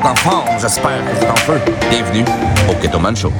[0.00, 1.60] êtes en forme, j'espère que vous êtes en feu.
[1.90, 2.24] Bienvenue
[2.68, 3.32] au Keto Man Show.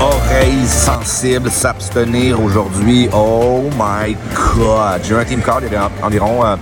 [0.00, 3.08] Oreilles sensibles, s'abstenir aujourd'hui.
[3.12, 5.02] Oh my God!
[5.04, 6.56] J'ai un team call, il y avait environ, euh,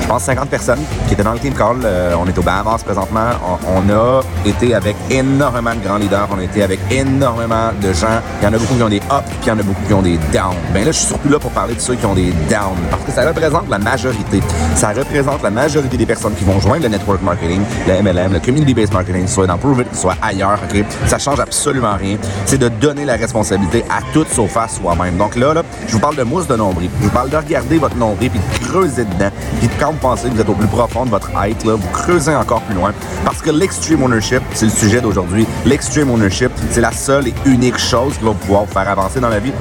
[0.00, 1.76] je pense, 50 personnes qui étaient dans le team call.
[1.84, 3.30] Euh, on est au Bahamas présentement.
[3.66, 6.28] On, a été avec énormément de grands leaders.
[6.34, 8.20] On a été avec énormément de gens.
[8.40, 9.82] Il y en a beaucoup qui ont des ups, puis il y en a beaucoup
[9.86, 10.56] qui ont des downs.
[10.72, 13.02] Ben là, je suis surtout là pour parler de ceux qui ont des downs, parce
[13.04, 14.40] que ça représente la majorité.
[14.74, 18.40] Ça représente la majorité des personnes qui vont joindre le network marketing, le MLM, le
[18.40, 20.58] community-based marketing, soit dans Prove It, soit ailleurs.
[20.70, 20.84] ok?
[21.06, 22.16] Ça change absolument rien.
[22.46, 25.16] C'est de donner la responsabilité à toute sauf à soi-même.
[25.16, 25.54] Donc là,
[25.86, 26.90] je vous parle de mousse de nombril.
[27.00, 29.30] Je vous parle de regarder votre nombril puis de creuser dedans.
[29.78, 32.62] Quand vous pensez que vous êtes au plus profond de votre là, vous creusez encore
[32.62, 32.92] plus loin.
[33.24, 35.46] Parce que l'extreme ownership, c'est le sujet d'aujourd'hui.
[35.64, 39.28] L'extreme ownership, c'est la seule et unique chose qui va pouvoir vous faire avancer dans
[39.28, 39.52] la vie.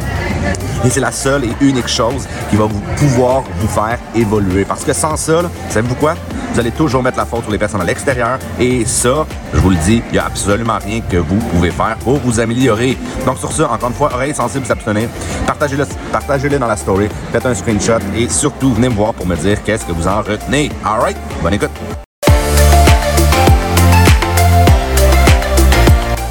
[0.85, 4.65] Et c'est la seule et unique chose qui va vous pouvoir vous faire évoluer.
[4.65, 6.15] Parce que sans ça, savez-vous quoi?
[6.53, 8.37] Vous allez toujours mettre la faute sur les personnes à l'extérieur.
[8.59, 11.95] Et ça, je vous le dis, il n'y a absolument rien que vous pouvez faire
[12.03, 12.97] pour vous améliorer.
[13.25, 15.09] Donc sur ça, encore une fois, oreilles sensibles, s'abstenir.
[15.47, 17.07] Partagez-le partagez dans la story.
[17.31, 17.99] Faites un screenshot.
[18.15, 20.69] Et surtout, venez me voir pour me dire qu'est-ce que vous en retenez.
[20.83, 21.17] All right?
[21.41, 21.71] Bonne écoute.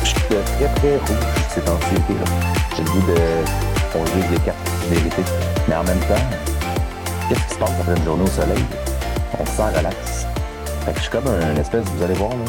[0.03, 1.97] Je suis très très rouge ces temps-ci.
[2.77, 5.23] J'ai le goût de conduire des cartes vérité.
[5.69, 6.25] Mais en même temps,
[7.29, 8.64] qu'est-ce qui se passe après une journée au soleil?
[9.39, 10.27] On se sent relax.
[10.84, 12.45] Fait que je suis comme un espèce, vous allez voir, là,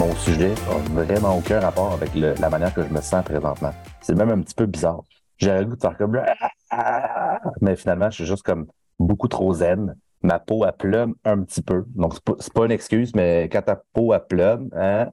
[0.00, 3.72] mon sujet a vraiment aucun rapport avec la manière que je me sens présentement.
[4.00, 5.02] C'est même un petit peu bizarre.
[5.38, 6.20] J'ai le goût de faire comme
[7.60, 8.66] mais finalement, je suis juste comme
[8.98, 9.94] beaucoup trop zen.
[10.22, 11.84] Ma peau elle plume un petit peu.
[11.88, 15.10] Donc, c'est pas, pas une excuse, mais quand ta peau elle plume, hein,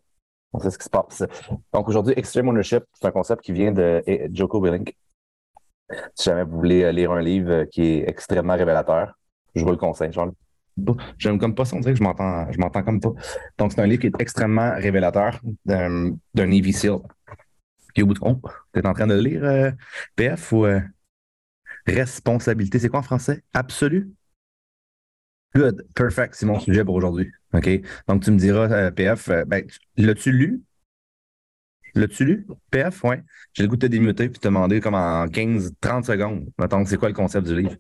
[0.53, 1.23] on sait ce qui se passe.
[1.73, 4.95] Donc aujourd'hui, Extreme Ownership, c'est un concept qui vient de Joko Willink.
[6.15, 9.17] Si jamais vous voulez euh, lire un livre euh, qui est extrêmement révélateur,
[9.55, 10.11] je vous le conseille.
[10.11, 10.31] Genre,
[11.17, 13.11] J'aime comme pas ça, on dirait que je m'entends, je m'entends comme pas.
[13.57, 16.99] Donc, c'est un livre qui est extrêmement révélateur d'un Navy SEAL.
[18.01, 18.41] Au bout de compte,
[18.73, 19.71] tu es en train de lire, euh,
[20.15, 20.65] PF, ou
[21.85, 23.43] responsabilité, c'est quoi en français?
[23.53, 24.13] Absolu?
[25.55, 27.31] Good, perfect, c'est mon sujet pour aujourd'hui.
[27.53, 27.69] OK?
[28.07, 29.65] Donc, tu me diras, euh, PF, euh, ben,
[29.97, 30.61] l'as-tu lu?
[31.95, 32.47] L'as-tu lu?
[32.69, 33.23] PF, ouais.
[33.53, 36.47] J'ai le goût de te démuter puis te demander comme en 15, 30 secondes.
[36.59, 37.75] Mettons, c'est quoi le concept du livre?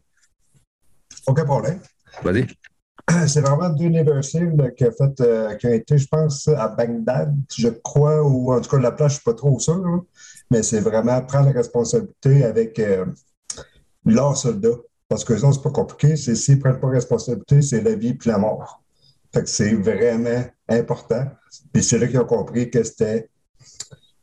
[1.27, 1.79] Aucun problème.
[2.23, 2.47] Vas-y.
[3.27, 4.47] C'est vraiment deux universités
[4.77, 8.61] qui, a fait, euh, qui ont été, je pense, à Bagdad, je crois, ou en
[8.61, 10.05] tout cas, la place, je ne suis pas trop sûr.
[10.51, 13.05] Mais c'est vraiment prendre la responsabilité avec euh,
[14.05, 14.77] leurs soldats.
[15.09, 16.15] Parce que ça, c'est pas compliqué.
[16.15, 18.83] C'est s'ils ne prennent pas responsabilité, c'est la vie puis la mort.
[19.33, 21.25] Fait que c'est vraiment important.
[21.73, 23.29] Puis c'est là qu'ils ont compris que c'était.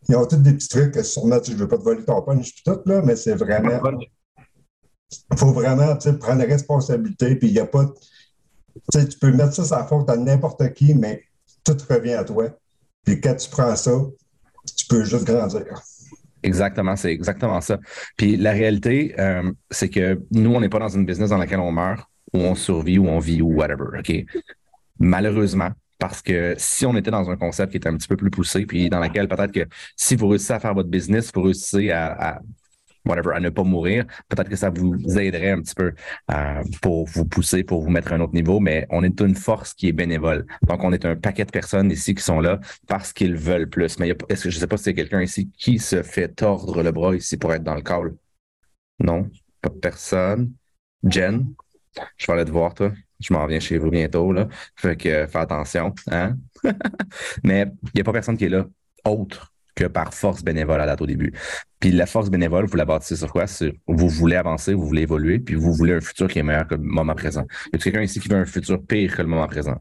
[0.09, 2.23] Ils ont tous des petits trucs, sûrement, tu je ne veux pas te voler ton
[2.23, 3.81] punch puis tout, là, mais c'est vraiment.
[5.33, 7.93] Il faut vraiment prendre la responsabilité, puis il n'y a pas.
[8.93, 11.25] Tu peux mettre ça la faute à n'importe qui, mais
[11.65, 12.49] tout revient à toi.
[13.05, 13.93] Puis quand tu prends ça,
[14.77, 15.83] tu peux juste grandir.
[16.47, 17.79] Exactement, c'est exactement ça.
[18.17, 21.59] Puis la réalité, euh, c'est que nous, on n'est pas dans une business dans laquelle
[21.59, 23.99] on meurt, ou on survit, ou on vit, ou whatever.
[23.99, 24.25] OK?
[25.01, 28.31] Malheureusement, parce que si on était dans un concept qui était un petit peu plus
[28.31, 31.91] poussé, puis dans laquelle peut-être que si vous réussissez à faire votre business, vous réussissez
[31.91, 32.41] à
[33.07, 35.93] whatever, à ne pas mourir, peut-être que ça vous aiderait un petit peu
[36.31, 39.35] euh, pour vous pousser, pour vous mettre à un autre niveau, mais on est une
[39.35, 40.47] force qui est bénévole.
[40.63, 43.99] Donc, on est un paquet de personnes ici qui sont là parce qu'ils veulent plus.
[43.99, 46.29] Mais y a est-ce que je sais pas si c'est quelqu'un ici qui se fait
[46.29, 48.15] tordre le bras ici pour être dans le call?
[48.99, 49.31] Non,
[49.61, 50.53] pas personne?
[51.05, 51.47] Jen,
[52.17, 52.93] je vais aller te voir, toi.
[53.21, 54.49] Je m'en viens chez vous bientôt, là.
[54.75, 56.37] Fait que fais attention, hein?
[57.45, 58.67] Mais il n'y a pas personne qui est là
[59.05, 61.33] autre que par force bénévole à date au début.
[61.79, 63.45] Puis la force bénévole, vous la bâtissez sur quoi?
[63.87, 66.75] Vous voulez avancer, vous voulez évoluer, puis vous voulez un futur qui est meilleur que
[66.75, 67.47] le moment présent.
[67.73, 69.77] Y a quelqu'un ici qui veut un futur pire que le moment présent?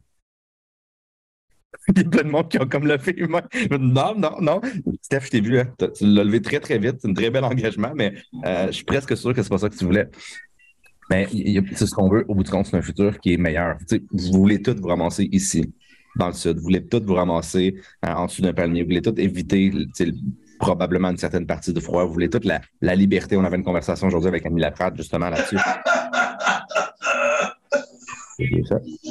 [1.95, 3.43] Il y a plein de monde qui ont comme levé les mains.
[3.79, 4.61] Non, non, non.
[5.01, 5.73] Steph, je t'ai vu, hein.
[5.77, 6.95] Tu l'as levé très, très vite.
[6.99, 9.69] C'est un très bel engagement, mais euh, je suis presque sûr que c'est pas ça
[9.69, 10.07] que tu voulais.
[11.09, 11.27] Mais
[11.73, 13.77] c'est ce qu'on veut, au bout du compte, c'est un futur qui est meilleur.
[14.11, 15.73] Vous voulez tout vous ramasser ici,
[16.15, 16.57] dans le sud.
[16.57, 17.75] Vous voulez tout vous ramasser
[18.05, 18.83] euh, en dessous d'un palmier.
[18.83, 19.71] Vous voulez tout éviter
[20.59, 22.05] probablement une certaine partie de froid.
[22.05, 23.37] Vous voulez toute la, la liberté.
[23.37, 25.57] On avait une conversation aujourd'hui avec Annie Laprade, justement, là-dessus.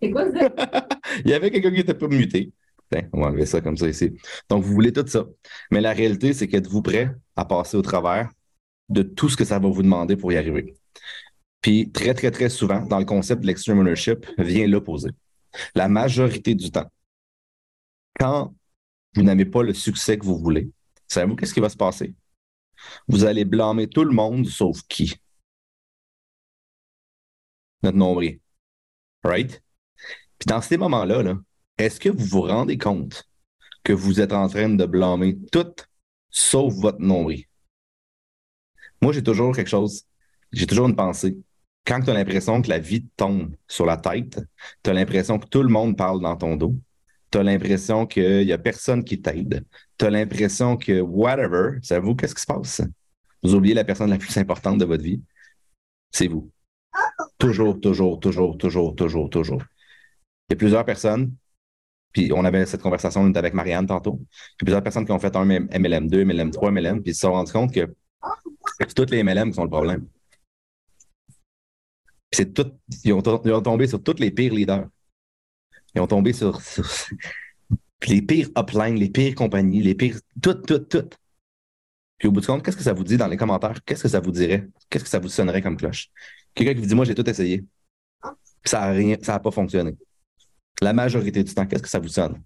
[0.00, 0.48] C'est quoi ça?
[1.24, 2.52] Il y avait quelqu'un qui n'était pas muté.
[2.90, 4.16] Tiens, on va enlever ça comme ça ici.
[4.48, 5.26] Donc, vous voulez tout ça.
[5.70, 8.30] Mais la réalité, c'est qu'êtes-vous prêt à passer au travers
[8.88, 10.74] de tout ce que ça va vous demander pour y arriver?
[11.60, 15.10] Puis, très, très, très souvent, dans le concept de l'extreme ownership, vient l'opposé.
[15.74, 16.90] La majorité du temps,
[18.18, 18.54] quand
[19.14, 20.70] vous n'avez pas le succès que vous voulez,
[21.06, 22.14] savez-vous qu'est-ce qui va se passer?
[23.08, 25.14] Vous allez blâmer tout le monde sauf qui?
[27.82, 28.40] notre nombril.
[29.24, 29.62] Right?
[30.38, 31.40] Puis dans ces moments-là, -là,
[31.78, 33.24] est-ce que vous vous rendez compte
[33.84, 35.72] que vous êtes en train de blâmer tout
[36.30, 37.44] sauf votre nombril?
[39.00, 40.04] Moi, j'ai toujours quelque chose,
[40.52, 41.36] j'ai toujours une pensée.
[41.84, 44.40] Quand tu as l'impression que la vie te tombe sur la tête,
[44.82, 46.74] tu as l'impression que tout le monde parle dans ton dos,
[47.30, 49.64] tu as l'impression qu'il n'y a personne qui t'aide,
[49.98, 52.82] tu as l'impression que whatever, c'est vous, qu'est-ce qui se passe?
[53.42, 55.22] Vous oubliez la personne la plus importante de votre vie,
[56.10, 56.50] c'est vous.
[57.38, 59.62] Toujours, toujours, toujours, toujours, toujours, toujours.
[60.48, 61.34] Il y a plusieurs personnes,
[62.12, 65.18] puis on avait cette conversation avec Marianne tantôt, il y a plusieurs personnes qui ont
[65.18, 67.94] fait un MLM, 2, MLM, 3, MLM, puis ils se sont rendus compte que
[68.80, 70.06] c'est toutes les MLM qui sont le problème.
[72.32, 72.70] C'est tout,
[73.04, 74.86] ils, ont, tombé sur tous les pires leaders.
[75.94, 76.60] Ils ont tombé sur,
[78.06, 80.20] les pires uplines, les pires compagnies, les pires.
[80.42, 81.08] Tout, tout, tout.
[82.18, 83.82] Puis au bout du compte, qu'est-ce que ça vous dit dans les commentaires?
[83.84, 84.68] Qu'est-ce que ça vous dirait?
[84.90, 86.10] Qu'est-ce que ça vous sonnerait comme cloche?
[86.54, 87.64] Quelqu'un qui vous dit Moi, j'ai tout essayé.
[88.64, 89.96] rien, ça n'a pas fonctionné.
[90.80, 92.42] La majorité du temps, qu'est-ce que ça vous sonne?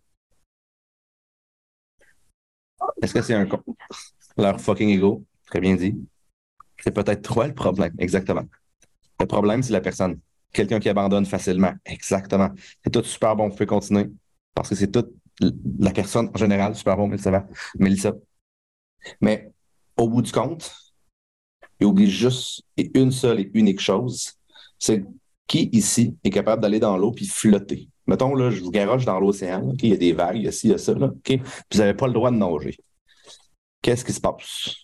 [3.01, 3.63] Est-ce que c'est un con?
[4.37, 5.97] Leur fucking ego, très bien dit.
[6.83, 8.45] C'est peut-être toi le problème, exactement.
[9.23, 10.19] Le problème, c'est la personne.
[10.53, 11.73] Quelqu'un qui abandonne facilement.
[11.85, 12.51] Exactement.
[12.83, 14.11] C'est tout super bon, vous pouvez continuer.
[14.53, 15.15] Parce que c'est toute
[15.79, 17.47] la personne en général, super bon, Mélissa.
[17.79, 18.13] Mélissa.
[19.21, 19.53] Mais
[19.97, 20.75] au bout du compte,
[21.79, 24.33] il oublie juste une seule et unique chose,
[24.77, 25.05] c'est
[25.47, 27.89] qui ici est capable d'aller dans l'eau puis flotter.
[28.09, 30.53] Mettons, là, je vous garoche dans l'océan, il y a des vagues, il y a
[30.53, 32.77] ci, il y a ça, là, vous n'avez pas le droit de nager.
[33.81, 34.75] Qu'est-ce qui se passe?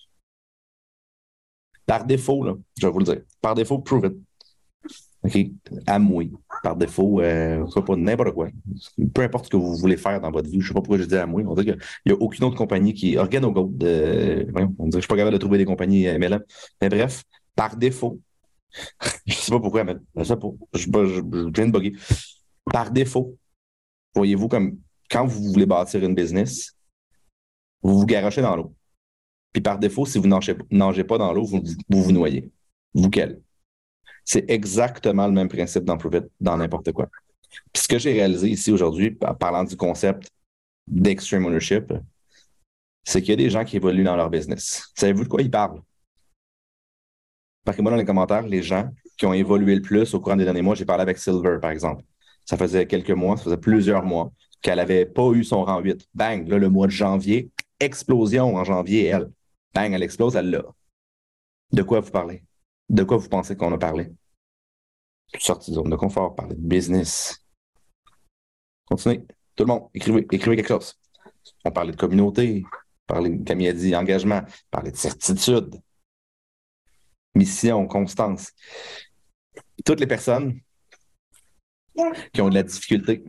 [1.86, 4.27] Par défaut, là, je vais vous le dire, par défaut, prove it.
[5.24, 5.36] OK?
[5.86, 6.30] Amway.
[6.62, 8.48] Par défaut, euh, pas n'importe quoi.
[9.14, 10.60] Peu importe ce que vous voulez faire dans votre vie.
[10.60, 11.44] Je ne sais pas pourquoi je dis Amway.
[11.46, 13.16] On dirait qu'il n'y a aucune autre compagnie qui.
[13.16, 13.82] Organogold.
[13.82, 16.42] Euh, on dirait que je ne suis pas capable de trouver des compagnies MLM.
[16.80, 17.24] Mais bref,
[17.54, 18.20] par défaut,
[19.26, 21.94] je ne sais pas pourquoi, mais je, sais pas, je, viens de bugger.
[22.64, 23.36] Par défaut,
[24.14, 24.78] voyez-vous comme
[25.10, 26.76] quand vous voulez bâtir une business,
[27.82, 28.74] vous vous garochez dans l'eau.
[29.52, 32.50] Puis par défaut, si vous nagez, nagez pas dans l'eau, vous vous noyez.
[32.94, 33.40] Vous quel?
[34.30, 35.96] C'est exactement le même principe dans
[36.38, 37.08] dans n'importe quoi.
[37.72, 40.28] Puis ce que j'ai réalisé ici aujourd'hui, en parlant du concept
[40.86, 41.94] d'extreme ownership,
[43.04, 44.92] c'est qu'il y a des gens qui évoluent dans leur business.
[44.94, 45.80] Savez-vous de quoi ils parlent?
[47.64, 50.60] Marquez-moi dans les commentaires les gens qui ont évolué le plus au courant des derniers
[50.60, 50.74] mois.
[50.74, 52.04] J'ai parlé avec Silver, par exemple.
[52.44, 54.30] Ça faisait quelques mois, ça faisait plusieurs mois
[54.60, 56.06] qu'elle n'avait pas eu son rang 8.
[56.12, 59.30] Bang, là, le mois de janvier, explosion en janvier, elle.
[59.74, 60.64] Bang, elle explose, elle l'a.
[61.72, 62.44] De quoi vous parlez?
[62.90, 64.10] De quoi vous pensez qu'on a parlé?
[65.36, 67.44] Sortie de zone de confort, parler de business.
[68.86, 69.26] Continuez.
[69.54, 70.94] Tout le monde, écrivez, écrivez quelque chose.
[71.64, 72.64] On parlait de communauté,
[73.06, 75.80] parlait, comme il a dit, engagement, parlait de certitude,
[77.34, 78.52] mission, constance.
[79.84, 80.60] Toutes les personnes
[82.32, 83.24] qui ont de la difficulté.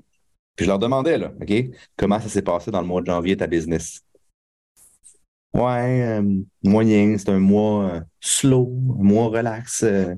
[0.56, 1.54] Puis je leur demandais, là, OK,
[1.96, 4.02] comment ça s'est passé dans le mois de janvier, ta business?
[5.54, 9.84] Ouais, euh, moyen, c'est un mois euh, slow, un mois relax.
[9.84, 10.16] Euh.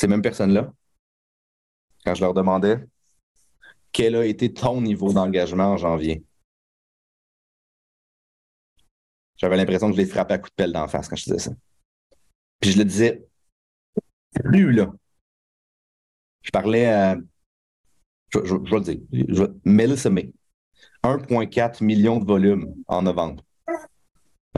[0.00, 0.72] Ces mêmes personnes-là,
[2.06, 2.86] quand je leur demandais
[3.92, 6.24] quel a été ton niveau d'engagement en janvier,
[9.36, 11.38] j'avais l'impression que je les frappais à coups de pelle d'en face quand je disais
[11.38, 11.50] ça.
[12.60, 13.28] Puis je le disais
[14.32, 14.90] plus là.
[16.40, 17.18] Je parlais à.
[18.30, 19.00] Je, je, vais le dire.
[19.12, 20.32] Je, Melissa May.
[21.02, 23.44] 1,4 million de volumes en novembre.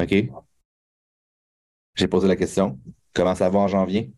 [0.01, 0.15] OK?
[1.97, 2.79] J'ai posé la question.
[3.13, 4.13] Comment ça va en janvier?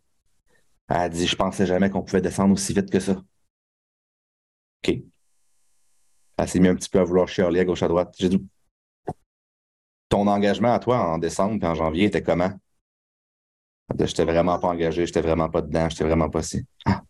[0.88, 3.12] Elle a dit Je pensais jamais qu'on pouvait descendre aussi vite que ça.
[4.86, 4.96] OK.
[6.36, 8.14] Elle s'est mis un petit peu à vouloir chialer à gauche à droite.
[8.18, 8.46] J'ai dit
[10.08, 12.52] Ton engagement à toi en décembre et en janvier était comment?
[13.98, 16.66] Je n'étais vraiment pas engagé, je n'étais vraiment pas dedans, je n'étais vraiment pas si.
[16.86, 17.02] Ah.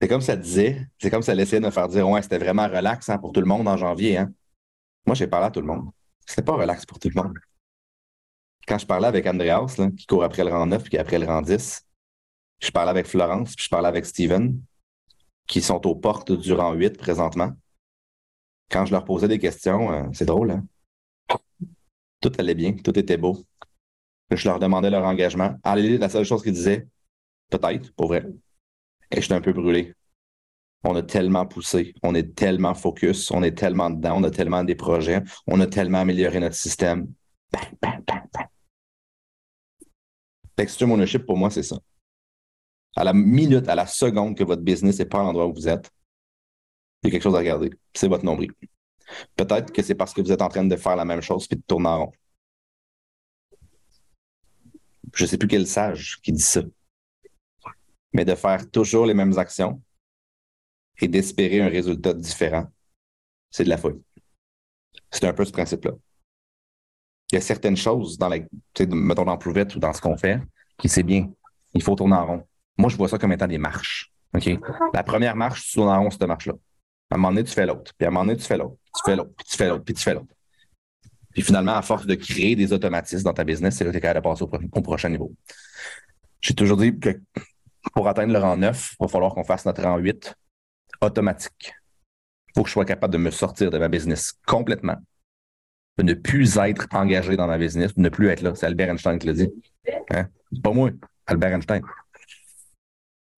[0.00, 2.66] C'est comme ça disait, c'est comme ça laissait de me faire dire Ouais, c'était vraiment
[2.68, 4.18] relax pour tout le monde en janvier.
[4.18, 4.32] Hein?
[5.06, 5.90] Moi, j'ai parlé à tout le monde.
[6.26, 7.38] C'était pas relax pour tout le monde.
[8.70, 11.42] Quand je parlais avec Andreas, qui court après le rang 9 puis après le rang
[11.42, 11.84] 10,
[12.60, 14.62] je parlais avec Florence, puis je parlais avec Steven,
[15.48, 17.50] qui sont aux portes du rang 8 présentement.
[18.70, 20.64] Quand je leur posais des questions, euh, c'est drôle, hein?
[22.20, 23.42] Tout allait bien, tout était beau.
[24.30, 25.56] Je leur demandais leur engagement.
[25.64, 26.86] Allez, la seule chose qu'ils disaient,
[27.48, 28.24] peut-être, pour vrai,
[29.10, 29.94] et j'étais un peu brûlé.
[30.84, 34.62] On a tellement poussé, on est tellement focus, on est tellement dedans, on a tellement
[34.62, 37.12] des projets, on a tellement amélioré notre système.
[40.60, 41.78] L'extreme ownership, pour moi, c'est ça.
[42.94, 45.68] À la minute, à la seconde que votre business n'est pas à l'endroit où vous
[45.68, 45.90] êtes,
[47.02, 47.70] il y a quelque chose à regarder.
[47.94, 48.52] C'est votre nombril.
[49.36, 51.56] Peut-être que c'est parce que vous êtes en train de faire la même chose puis
[51.56, 52.12] de tourner en rond.
[55.14, 56.60] je ne sais plus quel sage qui dit ça,
[58.12, 59.82] mais de faire toujours les mêmes actions
[61.00, 62.66] et d'espérer un résultat différent,
[63.50, 64.02] c'est de la folie.
[65.10, 65.92] C'est un peu ce principe-là.
[67.32, 68.38] Il y a certaines choses dans la,
[68.90, 70.40] mettons dans Prouvette ou dans ce qu'on fait
[70.80, 71.30] qui c'est bien.
[71.74, 72.42] Il faut tourner en rond.
[72.76, 74.12] Moi, je vois ça comme étant des marches.
[74.34, 74.48] OK?
[74.94, 76.54] La première marche, tu tournes en rond cette marche-là.
[77.10, 77.92] À un moment donné, tu fais l'autre.
[77.96, 78.76] Puis à un moment donné, tu fais l'autre.
[78.94, 79.30] Tu fais l'autre.
[79.36, 79.84] Puis tu fais l'autre.
[79.84, 80.34] Puis tu fais l'autre.
[81.32, 83.98] Puis finalement, à force de créer des automatismes dans ta business, c'est là que tu
[83.98, 85.32] es capable de passer au, prochain niveau.
[86.40, 87.20] J'ai toujours dit que
[87.94, 90.34] pour atteindre le rang 9, il va falloir qu'on fasse notre rang 8
[91.00, 91.72] automatique.
[92.48, 94.96] Il faut que je sois capable de me sortir de ma business complètement,
[96.02, 98.54] ne plus être engagé dans ma business, ne plus être là.
[98.54, 99.50] C'est Albert Einstein qui l'a dit.
[100.10, 100.28] Hein?
[100.62, 100.90] Pas moi,
[101.26, 101.82] Albert Einstein.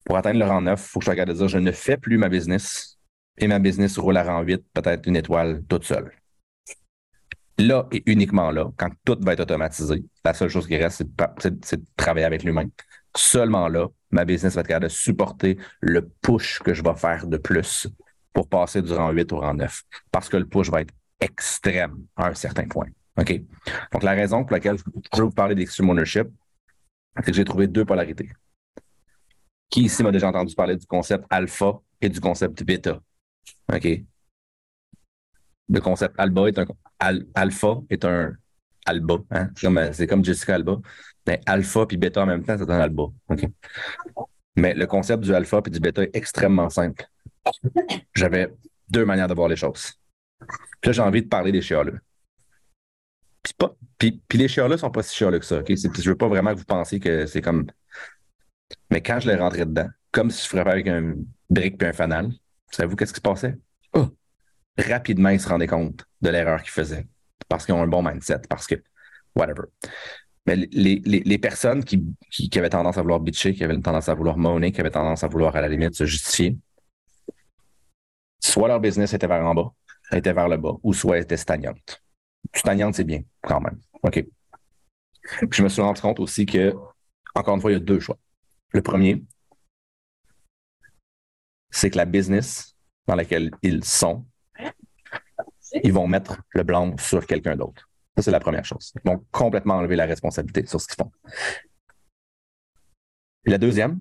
[0.05, 1.97] Pour atteindre le rang 9, il faut que je capable de dire je ne fais
[1.97, 2.99] plus ma business
[3.39, 6.13] et ma business roule à rang 8, peut-être une étoile toute seule.
[7.59, 11.05] Là et uniquement là, quand tout va être automatisé, la seule chose qui reste,
[11.39, 12.67] c'est de, travailler avec l'humain.
[13.15, 17.27] Seulement là, ma business va être capable de supporter le push que je vais faire
[17.27, 17.89] de plus
[18.33, 19.83] pour passer du rang 8 au rang 9.
[20.11, 22.89] Parce que le push va être extrême à un certain point.
[23.19, 23.41] OK?
[23.93, 26.29] Donc, la raison pour laquelle je veux vous parler d'extreme ownership,
[27.17, 28.31] c'est que j'ai trouvé deux polarités.
[29.71, 33.01] Qui ici m'a déjà entendu parler du concept alpha et du concept bêta?
[33.73, 33.89] OK?
[35.69, 36.67] Le concept alba est un
[37.35, 38.37] alpha est un
[38.85, 39.15] alba.
[39.31, 39.51] Hein?
[39.93, 40.79] C'est comme Jessica Alba.
[41.27, 43.05] Mais alpha puis bêta en même temps, c'est un alba.
[44.57, 47.07] Mais le concept du alpha et du bêta est extrêmement simple.
[48.15, 48.53] J'avais
[48.89, 49.95] deux manières de voir les choses.
[50.81, 52.01] Puis là, j'ai envie de parler des chialeux.
[53.43, 55.61] Puis, pas, puis, les chialeux sont pas si chialeux que ça.
[55.61, 55.69] OK?
[55.69, 57.67] Je veux pas vraiment que vous pensiez que c'est comme.
[58.91, 61.15] Mais quand je l'ai rentré dedans, comme si je frappais avec un
[61.51, 62.31] brique puis un fanal,
[62.71, 63.59] savez-vous qu'est-ce qui se passait?
[63.95, 64.09] Oh!
[64.79, 67.07] Rapidement, ils se rendaient compte de l'erreur qu'ils faisaient
[67.53, 68.77] parce qu'ils ont un bon mindset, parce que
[69.37, 69.65] whatever.
[70.47, 74.39] Mais les, personnes qui, qui, avaient tendance à vouloir bitcher, qui avaient tendance à vouloir
[74.39, 76.59] moaner, qui avaient tendance à vouloir à la limite se justifier,
[78.41, 79.73] soit leur business était vers en bas,
[80.13, 82.03] était vers le bas, ou soit était stagnante.
[82.55, 83.81] Stagnante, c'est bien, quand même.
[84.03, 84.25] OK.
[85.51, 86.75] je me suis rendu compte aussi que,
[87.35, 88.19] encore une fois, il y a deux choix.
[88.71, 89.23] Le premier,
[91.71, 92.77] c'est que la business
[93.07, 94.27] dans laquelle ils sont,
[95.83, 97.89] ils vont mettre le blanc sur quelqu'un d'autre.
[98.17, 98.93] Ça, c'est la première chose.
[99.03, 101.11] Ils vont complètement enlever la responsabilité sur ce qu'ils font.
[103.45, 104.01] La deuxième,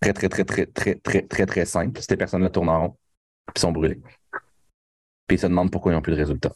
[0.00, 2.98] très, très, très, très, très, très, très, très simple, ces personnes-là tournent en rond,
[3.46, 4.00] puis sont brûlées.
[5.26, 6.54] Puis ils se demandent pourquoi ils n'ont plus de résultats.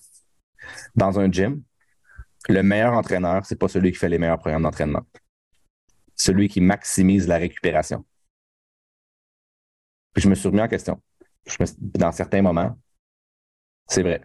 [0.94, 1.62] Dans un gym,
[2.48, 5.02] le meilleur entraîneur, c'est pas celui qui fait les meilleurs programmes d'entraînement.
[6.14, 8.04] Celui qui maximise la récupération.
[10.12, 11.00] Puis je me suis remis en question.
[11.80, 12.76] dans certains moments,
[13.86, 14.22] c'est vrai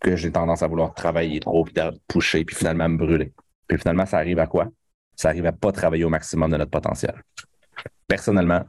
[0.00, 1.74] que j'ai tendance à vouloir travailler trop, puis
[2.06, 3.32] pousser, puis finalement me brûler.
[3.66, 4.68] Puis finalement, ça arrive à quoi?
[5.16, 7.22] Ça arrive à pas travailler au maximum de notre potentiel.
[8.06, 8.64] Personnellement,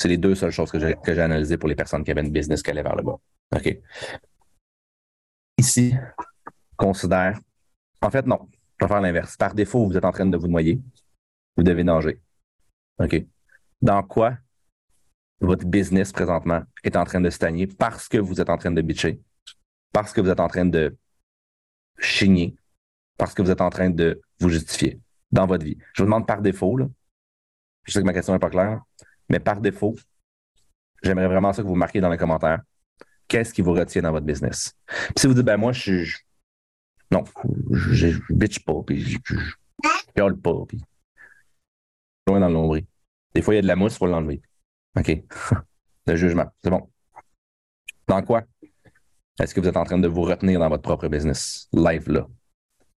[0.00, 2.62] c'est les deux seules choses que j'ai, analysées pour les personnes qui avaient une business
[2.62, 3.18] qui allait vers le bas.
[3.54, 3.78] OK.
[5.58, 5.94] Ici,
[6.74, 7.38] considère.
[8.00, 8.48] En fait, non.
[8.80, 9.36] Je vais faire l'inverse.
[9.36, 10.80] Par défaut, vous êtes en train de vous noyer.
[11.54, 12.22] Vous devez nager.
[12.98, 13.26] OK.
[13.82, 14.38] Dans quoi
[15.40, 18.80] votre business présentement est en train de stagner parce que vous êtes en train de
[18.80, 19.20] bitcher,
[19.92, 20.96] parce que vous êtes en train de
[21.98, 22.56] chigner,
[23.18, 24.98] parce que vous êtes en train de vous justifier
[25.30, 25.76] dans votre vie?
[25.92, 26.88] Je vous demande par défaut, là,
[27.84, 28.80] je sais que ma question n'est pas claire,
[29.30, 29.96] mais par défaut,
[31.02, 32.60] j'aimerais vraiment ça que vous marquiez dans les commentaires.
[33.28, 34.74] Qu'est-ce qui vous retient dans votre business?
[34.86, 36.14] Puis si vous dites, ben moi, je suis.
[37.12, 37.24] Non,
[37.70, 40.82] je, ne bitch pas, puis je, je, pas, puis.
[42.26, 42.84] Loin dans le nombril.
[43.34, 44.42] Des fois, il y a de la mousse, il faut l'enlever.
[44.96, 45.22] OK.
[46.06, 46.46] le jugement.
[46.62, 46.90] C'est bon.
[48.08, 48.42] Dans quoi?
[49.40, 51.68] Est-ce que vous êtes en train de vous retenir dans votre propre business?
[51.72, 52.26] Live là.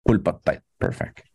[0.04, 0.62] Coule pas de tête.
[0.78, 1.29] Perfect.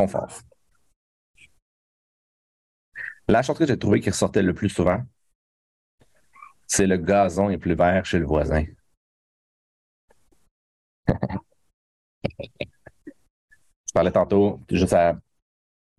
[0.00, 0.40] Confort.
[3.28, 5.02] La chose que j'ai trouvée qui ressortait le plus souvent,
[6.66, 8.64] c'est le gazon est plus vert chez le voisin.
[13.86, 15.20] Je parlais tantôt juste à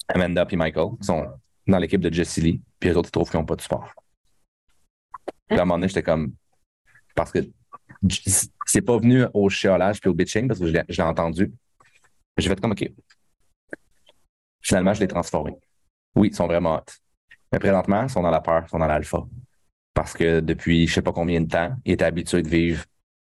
[0.08, 1.28] Amanda et Michael, qui sont
[1.68, 3.94] dans l'équipe de Jesse Lee, puis les autres, ils trouvent qu'ils n'ont pas de sport.
[5.48, 6.34] Puis à un moment donné, j'étais comme.
[7.14, 7.40] Parce que
[8.66, 11.54] c'est pas venu au chiolage puis au bitching, parce que je l'ai entendu.
[12.38, 12.90] J'ai fait comme OK.
[14.62, 15.54] Finalement, je l'ai transformé.
[16.16, 16.84] Oui, ils sont vraiment hot.
[17.52, 19.20] Mais présentement, ils sont dans la peur, ils sont dans l'alpha.
[19.94, 22.86] Parce que depuis je sais pas combien de temps, ils étaient habitués de vivre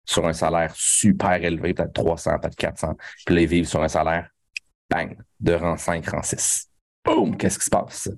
[0.06, 2.96] sur un salaire super élevé, peut-être 300, peut-être 400.
[3.26, 4.30] Puis là, ils vivent sur un salaire,
[4.90, 6.70] bang, de rang 5, rang 6.
[7.06, 8.10] Boum, qu'est-ce qui se passe?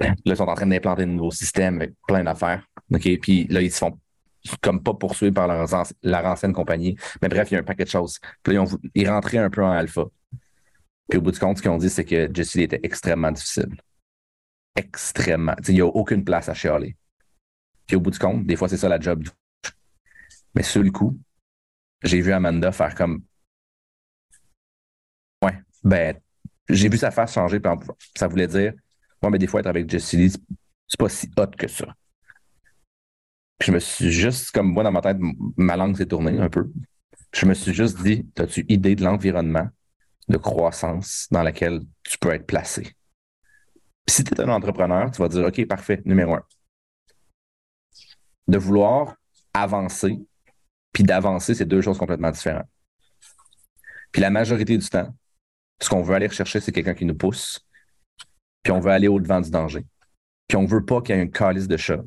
[0.00, 2.64] là, ils sont en train d'implanter de nouveaux systèmes avec plein d'affaires.
[2.92, 3.08] OK?
[3.20, 3.98] Puis là, ils se font
[4.62, 5.66] comme pas poursuivre par leur,
[6.02, 6.96] leur ancienne compagnie.
[7.20, 8.18] Mais bref, il y a un paquet de choses.
[8.42, 10.04] Puis là, ils, ont- ils rentraient un peu en alpha.
[11.08, 13.32] Puis au bout du compte, ce qu'ils ont dit, c'est que Jesse Lee était extrêmement
[13.32, 13.74] difficile.
[14.76, 15.54] Extrêmement.
[15.68, 16.96] Il n'y a aucune place à chialer.
[17.86, 19.24] Puis au bout du compte, des fois, c'est ça la job.
[20.54, 21.18] Mais sur le coup,
[22.02, 23.22] j'ai vu Amanda faire comme.
[25.42, 26.16] Ouais, ben,
[26.68, 27.60] j'ai vu sa face changer.
[28.16, 28.72] Ça voulait dire,
[29.22, 31.86] ouais, mais des fois, être avec Jesse Lee, c'est- pas si hot que ça.
[33.58, 35.18] Puis je me suis juste, comme moi, dans ma tête,
[35.56, 36.70] ma langue s'est tournée un peu.
[37.34, 39.68] Je me suis juste dit, as-tu idée de l'environnement?
[40.28, 42.94] De croissance dans lequel tu peux être placé?
[44.08, 46.42] Si tu es un entrepreneur, tu vas dire, OK, parfait, numéro un.
[48.46, 49.16] De vouloir
[49.52, 50.18] avancer,
[50.92, 52.68] puis d'avancer, c'est deux choses complètement différentes.
[54.12, 55.14] Puis la majorité du temps,
[55.80, 57.64] ce qu'on veut aller rechercher, c'est quelqu'un qui nous pousse,
[58.62, 59.84] puis on veut aller au-devant du danger.
[60.46, 62.02] Puis on veut pas qu'il y ait un calice de chat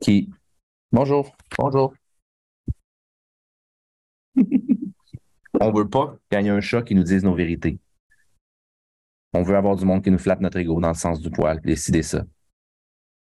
[0.00, 0.30] qui.
[0.92, 1.94] Bonjour, bonjour.
[5.60, 7.78] On veut pas qu'il y ait un chat qui nous dise nos vérités.
[9.32, 11.60] On veut avoir du monde qui nous flatte notre ego dans le sens du poil,
[11.60, 12.24] décider ça.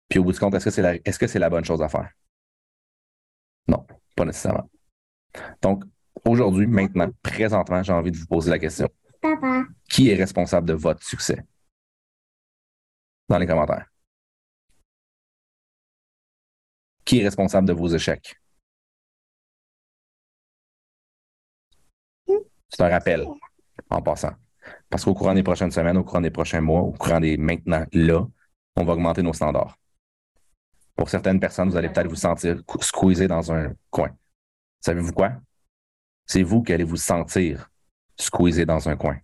[0.08, 1.82] Puis au bout du compte, est-ce que c'est la, est-ce que c'est la bonne chose
[1.82, 2.12] à faire?
[3.68, 4.70] Non, pas nécessairement.
[5.62, 5.84] Donc,
[6.26, 8.90] aujourd'hui, maintenant, présentement, j'ai envie de vous poser la question.
[9.22, 9.66] Papa.
[9.88, 11.46] Qui est responsable de votre succès?
[13.28, 13.86] Dans les commentaires.
[17.06, 18.36] Qui est responsable de vos échecs?
[22.70, 23.26] C'est un rappel
[23.90, 24.34] en passant.
[24.90, 27.86] Parce qu'au courant des prochaines semaines, au courant des prochains mois, au courant des maintenant,
[27.94, 28.26] là,
[28.76, 29.78] on va augmenter nos standards.
[30.96, 34.10] Pour certaines personnes, vous allez peut-être vous sentir squeezé dans un coin.
[34.82, 35.34] Savez-vous quoi?
[36.26, 37.70] C'est vous qui allez vous sentir
[38.18, 39.18] squeezé dans un coin.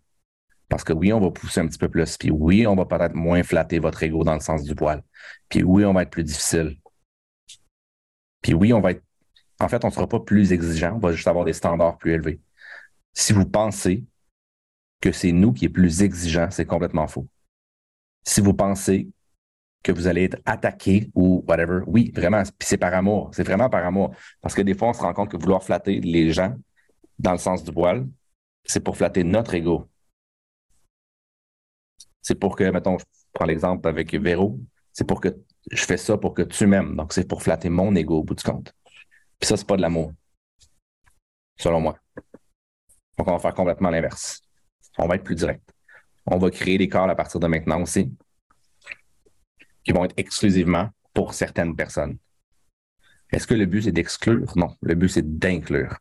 [0.70, 3.14] Parce que oui, on va pousser un petit peu plus, puis oui, on va peut-être
[3.14, 5.04] moins flatter votre ego dans le sens du poil.
[5.50, 6.78] Puis oui, on va être plus difficile.
[8.42, 9.04] Puis oui, on va être.
[9.60, 12.14] En fait, on ne sera pas plus exigeant, on va juste avoir des standards plus
[12.14, 12.42] élevés.
[13.16, 14.04] Si vous pensez
[15.02, 17.28] que c'est nous qui est plus exigeant, c'est complètement faux.
[18.24, 19.10] Si vous pensez
[19.84, 23.30] que vous allez être attaqué ou whatever, oui, vraiment, puis c'est par amour.
[23.34, 24.14] C'est vraiment par amour.
[24.42, 26.56] Parce que des fois, on se rend compte que vouloir flatter les gens
[27.20, 28.08] dans le sens du poil,
[28.66, 29.90] c'est pour flatter notre ego.
[32.22, 34.60] C'est pour que, mettons, je prends l'exemple avec Véro,
[34.92, 35.30] c'est pour que
[35.72, 36.96] je fais ça pour que tu m'aimes.
[36.96, 38.74] Donc, c'est pour flatter mon ego au bout du compte.
[39.40, 40.12] Puis ça, c'est pas de l'amour.
[41.58, 41.98] Selon moi.
[43.18, 44.42] Donc, on va faire complètement l'inverse.
[44.98, 45.62] On va être plus direct.
[46.26, 48.12] On va créer des calls à partir de maintenant aussi
[49.84, 52.18] qui vont être exclusivement pour certaines personnes.
[53.32, 54.52] Est-ce que le but, c'est d'exclure?
[54.56, 54.76] Non.
[54.82, 55.98] Le but, c'est d'inclure.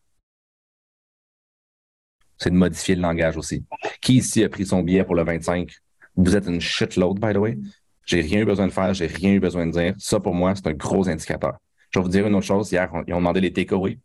[2.38, 3.64] C'est de modifier le langage aussi.
[4.00, 5.70] Qui ici a pris son billet pour le 25?
[6.16, 7.58] Vous êtes une shitload, by the way.
[8.06, 9.94] J'ai rien eu besoin de faire, j'ai rien eu besoin de dire.
[9.98, 11.58] Ça, pour moi, c'est un gros indicateur.
[11.90, 12.70] Je vais vous dire une autre chose.
[12.72, 13.98] Hier, ils ont demandé les takeaways.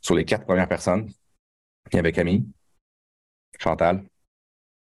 [0.00, 1.10] Sur les quatre premières personnes,
[1.90, 2.46] il y avait Camille,
[3.58, 4.04] Chantal,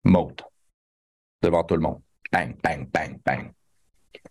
[0.04, 0.41] Maud,
[1.41, 2.01] devant tout le monde.
[2.32, 3.51] Bang, bang, bang, bang.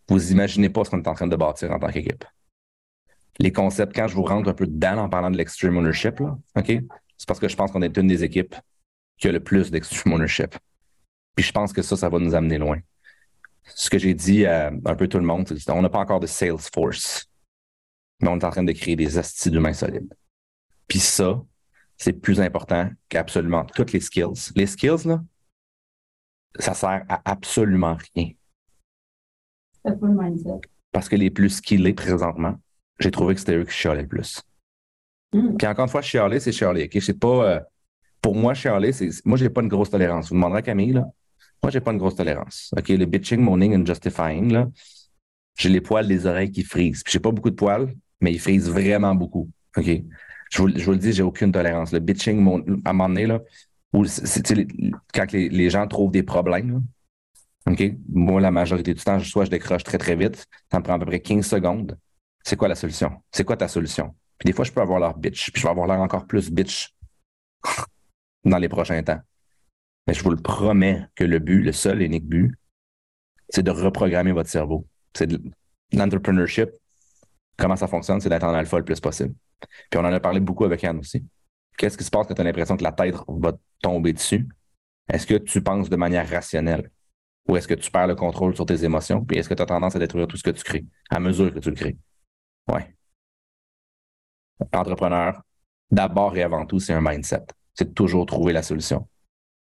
[0.08, 2.24] Vous imaginez pas ce qu'on est en train de bâtir en tant qu'équipe.
[3.38, 6.66] Les concepts, quand je vous rentre un peu dedans en parlant de l'extreme ownership, OK?
[7.16, 8.54] C'est parce que je pense qu'on est une des équipes
[9.18, 10.56] qui a le plus d'extreme ownership.
[11.36, 12.78] Puis je pense que ça, ça va nous amener loin.
[13.64, 16.20] Ce que j'ai dit à un peu tout le monde, c'est qu'on n'a pas encore
[16.20, 17.26] de Salesforce,
[18.20, 20.12] mais on est en train de créer des astis d'humains solides.
[20.88, 21.40] Puis ça,
[22.00, 24.50] c'est plus important qu'absolument toutes les skills.
[24.56, 25.22] Les skills, là,
[26.58, 28.30] ça sert à absolument rien.
[29.84, 30.60] C'est pas le mindset.
[30.92, 32.58] Parce que les plus skillés présentement,
[32.98, 34.42] j'ai trouvé que c'était eux qui chialaient le plus.
[35.34, 35.56] Mm.
[35.58, 36.84] Puis encore une fois, chialer, c'est chialer.
[36.84, 37.02] OK?
[37.02, 37.44] C'est pas.
[37.44, 37.60] euh,
[38.22, 39.10] pour moi, chialer, c'est.
[39.26, 40.30] Moi, j'ai pas une grosse tolérance.
[40.30, 41.04] Vous demanderez à Camille, là.
[41.62, 42.72] Moi, j'ai pas une grosse tolérance.
[42.76, 42.88] OK?
[42.88, 44.68] Le bitching, moaning and justifying, là.
[45.58, 47.02] J'ai les poils des oreilles qui frisent.
[47.02, 49.50] Puis j'ai pas beaucoup de poils, mais ils frisent vraiment beaucoup.
[49.76, 50.02] OK?
[50.50, 51.92] Je vous, le dis, j'ai aucune tolérance.
[51.92, 52.38] Le bitching,
[52.84, 53.40] à un moment donné, là,
[53.92, 56.82] quand les, gens trouvent des problèmes?
[58.08, 60.46] Moi, la majorité du temps, soit je décroche très, très vite.
[60.70, 61.96] Ça me prend à peu près 15 secondes.
[62.42, 63.22] C'est quoi la solution?
[63.30, 64.14] C'est quoi ta solution?
[64.38, 66.50] Puis des fois, je peux avoir leur bitch, puis je vais avoir l'air encore plus
[66.50, 66.94] bitch
[68.44, 69.20] dans les prochains temps.
[70.06, 72.54] Mais je vous le promets que le but, le seul et unique but,
[73.50, 74.86] c'est de reprogrammer votre cerveau.
[75.14, 75.30] C'est
[75.92, 76.70] l'entrepreneurship.
[77.56, 78.20] Comment ça fonctionne?
[78.20, 79.34] C'est d'être en alpha le plus possible.
[79.90, 81.24] Puis on en a parlé beaucoup avec Anne aussi.
[81.76, 84.48] Qu'est-ce qui se passe quand tu as l'impression que la tête va tomber dessus?
[85.08, 86.90] Est-ce que tu penses de manière rationnelle?
[87.48, 89.24] Ou est-ce que tu perds le contrôle sur tes émotions?
[89.24, 91.52] Puis est-ce que tu as tendance à détruire tout ce que tu crées à mesure
[91.52, 91.96] que tu le crées?
[92.70, 92.94] Ouais.
[94.72, 95.40] Entrepreneur,
[95.90, 97.46] d'abord et avant tout, c'est un mindset.
[97.74, 99.08] C'est toujours trouver la solution.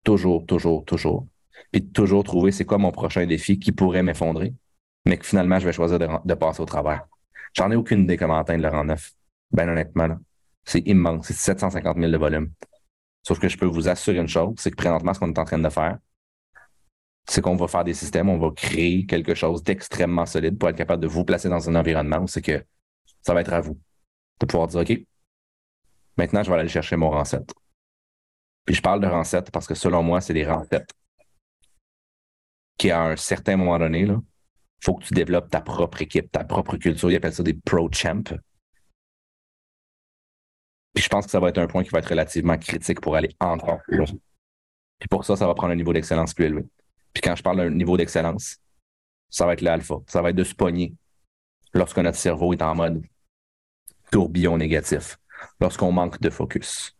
[0.03, 1.27] Toujours, toujours, toujours.
[1.71, 4.53] puis toujours trouver c'est quoi mon prochain défi qui pourrait m'effondrer,
[5.05, 7.07] mais que finalement, je vais choisir de, de passer au travers.
[7.53, 9.13] J'en ai aucune idée comment atteindre le rang 9.
[9.51, 10.17] Ben honnêtement,
[10.63, 11.27] c'est immense.
[11.27, 12.51] C'est 750 000 de volume.
[13.23, 15.45] Sauf que je peux vous assurer une chose, c'est que présentement, ce qu'on est en
[15.45, 15.97] train de faire,
[17.27, 20.77] c'est qu'on va faire des systèmes, on va créer quelque chose d'extrêmement solide pour être
[20.77, 22.63] capable de vous placer dans un environnement où c'est que
[23.23, 23.79] ça va être à vous
[24.39, 24.93] de pouvoir dire, OK,
[26.17, 27.51] maintenant, je vais aller chercher mon 7.
[28.65, 30.87] Puis je parle de 7 parce que selon moi, c'est des 7
[32.77, 34.17] qui, à un certain moment donné, il
[34.83, 37.09] faut que tu développes ta propre équipe, ta propre culture.
[37.09, 38.23] Ils appellent ça des pro champs.
[40.95, 43.15] Puis je pense que ça va être un point qui va être relativement critique pour
[43.17, 44.07] aller encore plus loin.
[44.97, 46.65] Puis pour ça, ça va prendre un niveau d'excellence plus élevé.
[47.13, 48.57] Puis quand je parle d'un niveau d'excellence,
[49.29, 49.95] ça va être l'alpha.
[50.07, 50.95] Ça va être de se pogner
[51.73, 53.03] lorsque notre cerveau est en mode
[54.09, 55.17] tourbillon négatif,
[55.59, 56.97] lorsqu'on manque de focus,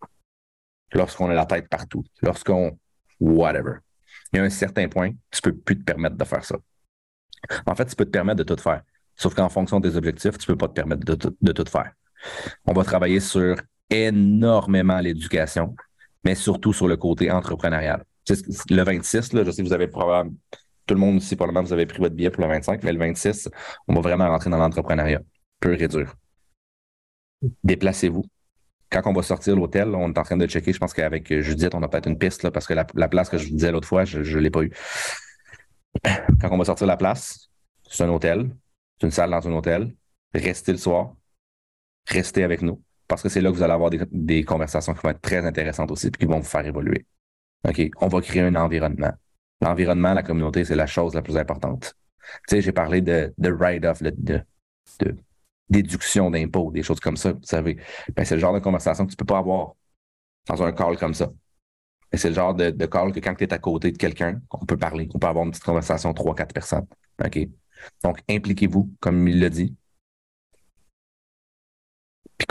[0.93, 2.77] lorsqu'on a la tête partout, lorsqu'on
[3.21, 3.75] whatever.
[4.33, 6.57] Il y a un certain point, tu peux plus te permettre de faire ça.
[7.65, 8.81] En fait, tu peux te permettre de tout faire.
[9.15, 11.93] Sauf qu'en fonction des objectifs, tu peux pas te permettre de, de tout faire.
[12.65, 13.55] On va travailler sur
[13.89, 15.75] énormément l'éducation,
[16.23, 18.03] mais surtout sur le côté entrepreneurial.
[18.69, 20.35] Le 26, là, je sais que vous avez probablement,
[20.85, 22.99] tout le monde ici, probablement, vous avez pris votre billet pour le 25, mais le
[22.99, 23.49] 26,
[23.87, 25.21] on va vraiment rentrer dans l'entrepreneuriat,
[25.59, 25.87] pur et.
[27.63, 28.23] Déplacez-vous.
[28.89, 31.73] Quand on va sortir l'hôtel, on est en train de checker, je pense qu'avec Judith,
[31.75, 33.71] on a peut-être une piste, là, parce que la, la place que je vous disais
[33.71, 34.71] l'autre fois, je ne l'ai pas eu.
[36.41, 37.49] Quand on va sortir la place,
[37.89, 38.49] c'est un hôtel,
[38.99, 39.95] c'est une salle dans un hôtel.
[40.33, 41.15] Restez le soir,
[42.07, 45.09] restez avec nous, parce que c'est là que vous allez avoir des, conversations qui vont
[45.09, 47.05] être très intéressantes aussi, puis qui vont vous faire évoluer.
[47.67, 49.13] OK, on va créer un environnement.
[49.61, 51.95] L'environnement, la communauté, c'est la chose la plus importante.
[52.47, 54.43] Tu sais, j'ai parlé de, de write-off, de,
[55.69, 57.77] déduction d'impôts, des choses comme ça, vous savez.
[58.15, 59.75] Ben, c'est le genre de conversation que tu peux pas avoir
[60.47, 61.31] dans un call comme ça.
[62.11, 64.65] Et c'est le genre de, call que quand tu es à côté de quelqu'un, on
[64.65, 66.87] peut parler, on peut avoir une petite conversation, trois, quatre personnes.
[67.23, 67.39] OK?
[68.03, 69.75] Donc, impliquez-vous, comme il l'a dit,
[72.37, 72.47] puis.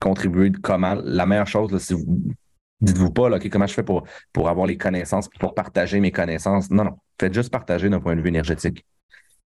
[0.00, 0.94] Contribuez de comment?
[1.04, 2.34] La meilleure chose, si vous
[2.80, 6.10] dites-vous pas, là, OK, comment je fais pour, pour avoir les connaissances, pour partager mes
[6.10, 6.70] connaissances?
[6.70, 6.98] Non, non.
[7.20, 8.84] Faites juste partager d'un point de vue énergétique.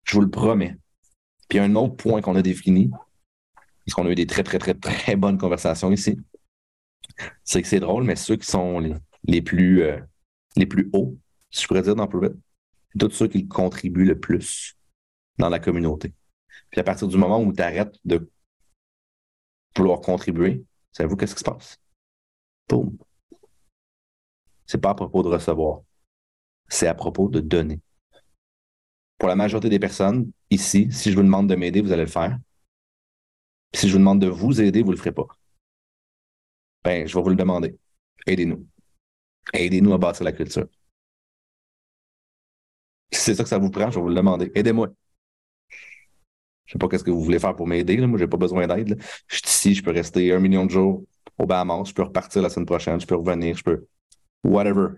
[0.06, 0.78] Je vous le promets.
[1.50, 2.90] Puis un autre point qu'on a défini,
[3.86, 6.18] parce qu'on a eu des très, très, très, très bonnes conversations ici,
[7.44, 8.82] c'est que c'est drôle, mais ceux qui sont
[9.24, 9.98] les, plus, euh,
[10.56, 11.18] les plus hauts,
[11.50, 12.36] si je pourrais dire dans Private,
[12.92, 14.78] c'est tous ceux qui contribuent le plus
[15.38, 16.14] dans la communauté.
[16.72, 18.30] Puis à partir du moment où tu arrêtes de
[19.78, 21.78] vouloir contribuer, savez-vous qu'est-ce qui se passe?
[22.70, 22.98] Boum.
[24.66, 25.82] C'est pas à propos de recevoir.
[26.68, 27.80] C'est à propos de donner.
[29.18, 32.10] Pour la majorité des personnes, ici, si je vous demande de m'aider, vous allez le
[32.10, 32.38] faire.
[33.74, 35.28] Si je vous demande de vous aider, vous le ferez pas.
[36.84, 37.78] Ben, je vais vous le demander.
[38.26, 38.68] Aidez-nous.
[39.54, 40.68] Aidez-nous à bâtir la culture.
[43.12, 44.52] Si c'est ça que ça vous prend, je vais vous le demander.
[44.54, 44.90] Aidez-moi.
[46.68, 47.98] Je sais pas qu'est-ce que vous voulez faire pour m'aider.
[48.06, 49.02] Moi, j'ai pas besoin d'aide.
[49.28, 51.04] Je suis ici, je peux rester un million de jours
[51.40, 53.88] au Bahamas, je peux repartir la semaine prochaine, je peux revenir, je peux.
[54.44, 54.90] Whatever.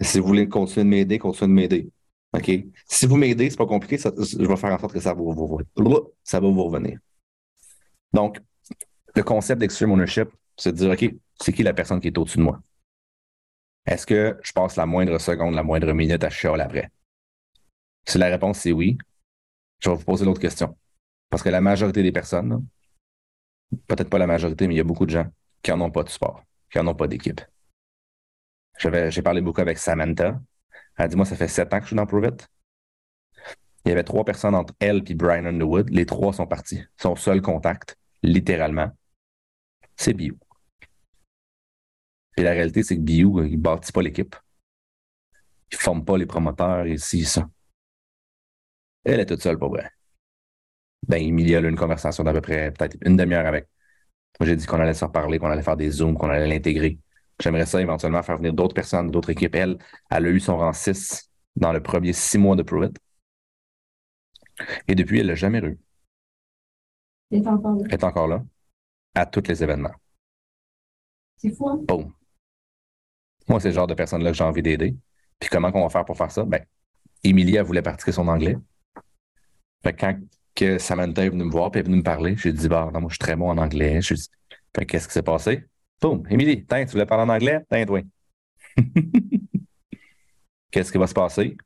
[0.00, 1.90] Si vous voulez continuer de m'aider, continuez de m'aider.
[2.32, 2.50] OK?
[2.86, 5.32] Si vous m'aidez, c'est pas compliqué, je vais faire en sorte que ça va vous,
[5.34, 6.98] vous- ça va vous revenir.
[8.12, 8.40] Donc,
[9.14, 12.38] le concept d'extreme ownership, c'est de dire, OK, c'est qui la personne qui est au-dessus
[12.38, 12.60] de moi?
[13.86, 16.90] Est-ce que je passe la moindre seconde, la moindre minute à chialer après?
[18.06, 18.96] Si la réponse c'est oui,
[19.80, 20.76] je vais vous poser l'autre question.
[21.28, 22.66] Parce que la majorité des personnes,
[23.86, 25.26] peut-être pas la majorité, mais il y a beaucoup de gens
[25.62, 27.40] qui n'en ont pas de sport, qui n'en ont pas d'équipe.
[28.78, 30.40] J'ai parlé beaucoup avec Samantha.
[30.96, 32.48] Elle dit, moi, ça fait sept ans que je suis dans Prove It.
[33.84, 35.90] Il y avait trois personnes entre elle et Brian Underwood.
[35.90, 36.82] Les trois sont partis.
[36.96, 38.90] Son seul contact, littéralement,
[39.96, 40.38] c'est Biou.
[42.36, 44.36] Et la réalité, c'est que Biou, il ne bâtit pas l'équipe.
[45.72, 47.48] Il ne forme pas les promoteurs et ça.
[49.04, 49.90] Elle est toute seule, pour vrai.
[51.06, 53.66] Ben, Emilia a eu une conversation d'à peu près peut-être une demi-heure avec.
[54.40, 56.98] Moi, j'ai dit qu'on allait se reparler, qu'on allait faire des zooms, qu'on allait l'intégrer.
[57.40, 59.54] J'aimerais ça éventuellement faire venir d'autres personnes, d'autres équipes.
[59.54, 59.78] Elle,
[60.10, 62.96] elle a eu son rang 6 dans le premier six mois de Pruitt.
[64.88, 65.78] Et depuis, elle l'a jamais eu.
[67.30, 67.84] C'est encore là.
[67.86, 68.44] Elle est encore là
[69.14, 69.94] à tous les événements.
[71.36, 71.80] C'est fou, hein?
[71.86, 72.12] Boom.
[73.48, 74.96] Moi, c'est le genre de personne-là que j'ai envie d'aider.
[75.38, 76.44] Puis comment qu'on va faire pour faire ça?
[76.44, 76.64] Ben,
[77.24, 78.56] Émilie, elle voulait pratiquer son anglais.
[79.82, 80.18] Fait que quand
[80.54, 83.00] que Samantha est venue me voir puis est venue me parler, j'ai dit, bah, non,
[83.00, 84.00] moi, je suis très bon en anglais.
[84.02, 84.28] Je dis,
[84.76, 85.64] fait que qu'est-ce qui s'est passé?
[86.00, 87.60] Boum, Émilie, tiens, tu voulais parler en anglais?
[87.70, 88.00] Tiens, toi.
[90.70, 91.56] qu'est-ce qui va se passer?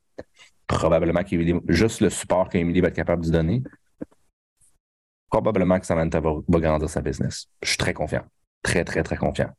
[0.66, 3.62] Probablement qu'Émilie, juste le support qu'Émilie va être capable de donner,
[5.28, 7.48] probablement que Samantha va, va grandir sa business.
[7.62, 8.24] Je suis très confiant.
[8.62, 9.50] Très, très, très confiant.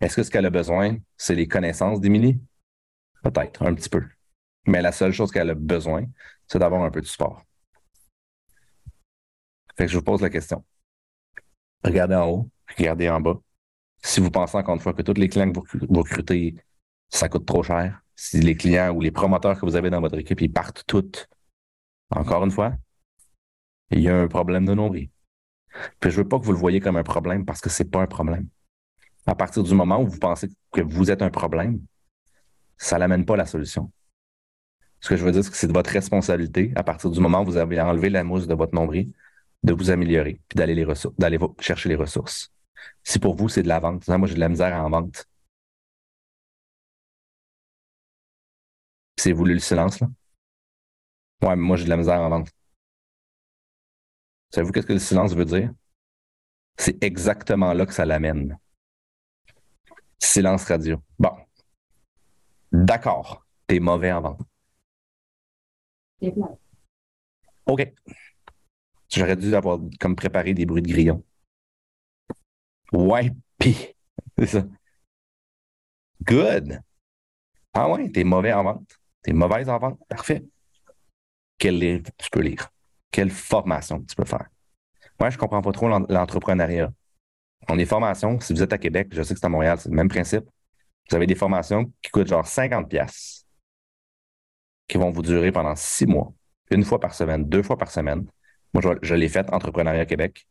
[0.00, 2.40] Est-ce que ce qu'elle a besoin, c'est les connaissances d'Émilie?
[3.22, 4.04] Peut-être, un petit peu.
[4.66, 6.04] Mais la seule chose qu'elle a besoin,
[6.46, 7.45] c'est d'avoir un peu de support.
[9.76, 10.64] Fait que je vous pose la question.
[11.84, 13.38] Regardez en haut, regardez en bas.
[14.02, 16.54] Si vous pensez encore une fois que tous les clients que vous recrutez,
[17.08, 20.18] ça coûte trop cher, si les clients ou les promoteurs que vous avez dans votre
[20.18, 21.28] équipe, ils partent toutes,
[22.10, 22.74] encore une fois,
[23.90, 25.10] il y a un problème de nombril.
[26.00, 28.00] Puis je veux pas que vous le voyez comme un problème parce que c'est pas
[28.00, 28.48] un problème.
[29.26, 31.80] À partir du moment où vous pensez que vous êtes un problème,
[32.78, 33.90] ça n'amène pas la solution.
[35.00, 37.42] Ce que je veux dire, c'est que c'est de votre responsabilité, à partir du moment
[37.42, 39.12] où vous avez enlevé la mousse de votre nombril,
[39.62, 42.52] de vous améliorer, puis d'aller les ressources, d'aller chercher les ressources.
[43.02, 45.26] Si pour vous, c'est de la vente, moi j'ai de la misère en vente.
[49.18, 50.08] C'est voulu le silence, là?
[51.42, 52.50] Ouais, mais moi j'ai de la misère en vente.
[54.50, 55.72] Savez-vous qu'est-ce que le silence veut dire?
[56.78, 58.58] C'est exactement là que ça l'amène.
[60.18, 61.02] Silence radio.
[61.18, 61.32] Bon.
[62.72, 63.46] D'accord.
[63.66, 64.40] T'es mauvais en vente.
[67.66, 67.94] OK.
[69.10, 71.24] J'aurais dû avoir comme préparé des bruits de grillon.
[72.92, 73.94] Ouais, pis.
[74.38, 74.64] C'est ça.
[76.24, 76.80] Good.
[77.74, 78.98] Ah ouais, t'es mauvais en vente.
[79.22, 79.98] T'es mauvaise en vente.
[80.08, 80.44] Parfait.
[81.58, 82.68] Quel livre tu peux lire?
[83.10, 84.46] Quelle formation tu peux faire?
[85.20, 86.92] Moi, je comprends pas trop l'entrepreneuriat.
[87.68, 89.88] On est formation, si vous êtes à Québec, je sais que c'est à Montréal, c'est
[89.90, 90.44] le même principe.
[91.10, 93.46] Vous avez des formations qui coûtent genre 50 pièces
[94.88, 96.32] qui vont vous durer pendant six mois,
[96.70, 98.26] une fois par semaine, deux fois par semaine.
[98.74, 100.46] Moi, je, l'ai fait Entrepreneuriat Québec.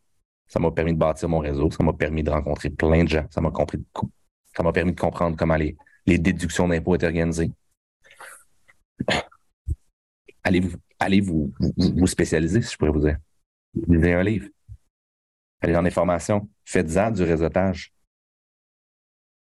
[0.48, 1.72] Ça m'a permis de bâtir mon réseau.
[1.72, 3.26] Ça m'a permis de rencontrer plein de gens.
[3.30, 3.84] Ça m'a compris,
[4.56, 5.76] ça m'a permis de comprendre comment les,
[6.06, 7.52] les déductions d'impôts étaient organisées.
[10.44, 13.18] Allez vous, allez vous, vous, spécialiser, si je pourrais vous dire?
[13.88, 14.48] Lisez un livre.
[15.62, 16.48] Allez dans les formations.
[16.66, 17.92] Faites-en du réseautage.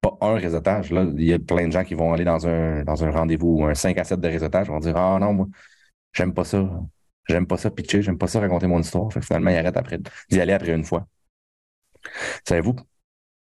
[0.01, 0.91] Pas un réseautage.
[0.91, 3.65] Là, il y a plein de gens qui vont aller dans un, dans un rendez-vous,
[3.65, 5.49] un 5 à 7 de réseautage, vont dire Ah non, moi,
[6.13, 6.69] j'aime pas ça.
[7.29, 9.13] J'aime pas ça pitcher, j'aime pas ça raconter mon histoire.
[9.13, 9.99] finalement, il arrête après
[10.31, 11.07] d'y aller après une fois.
[12.47, 12.77] Savez-vous,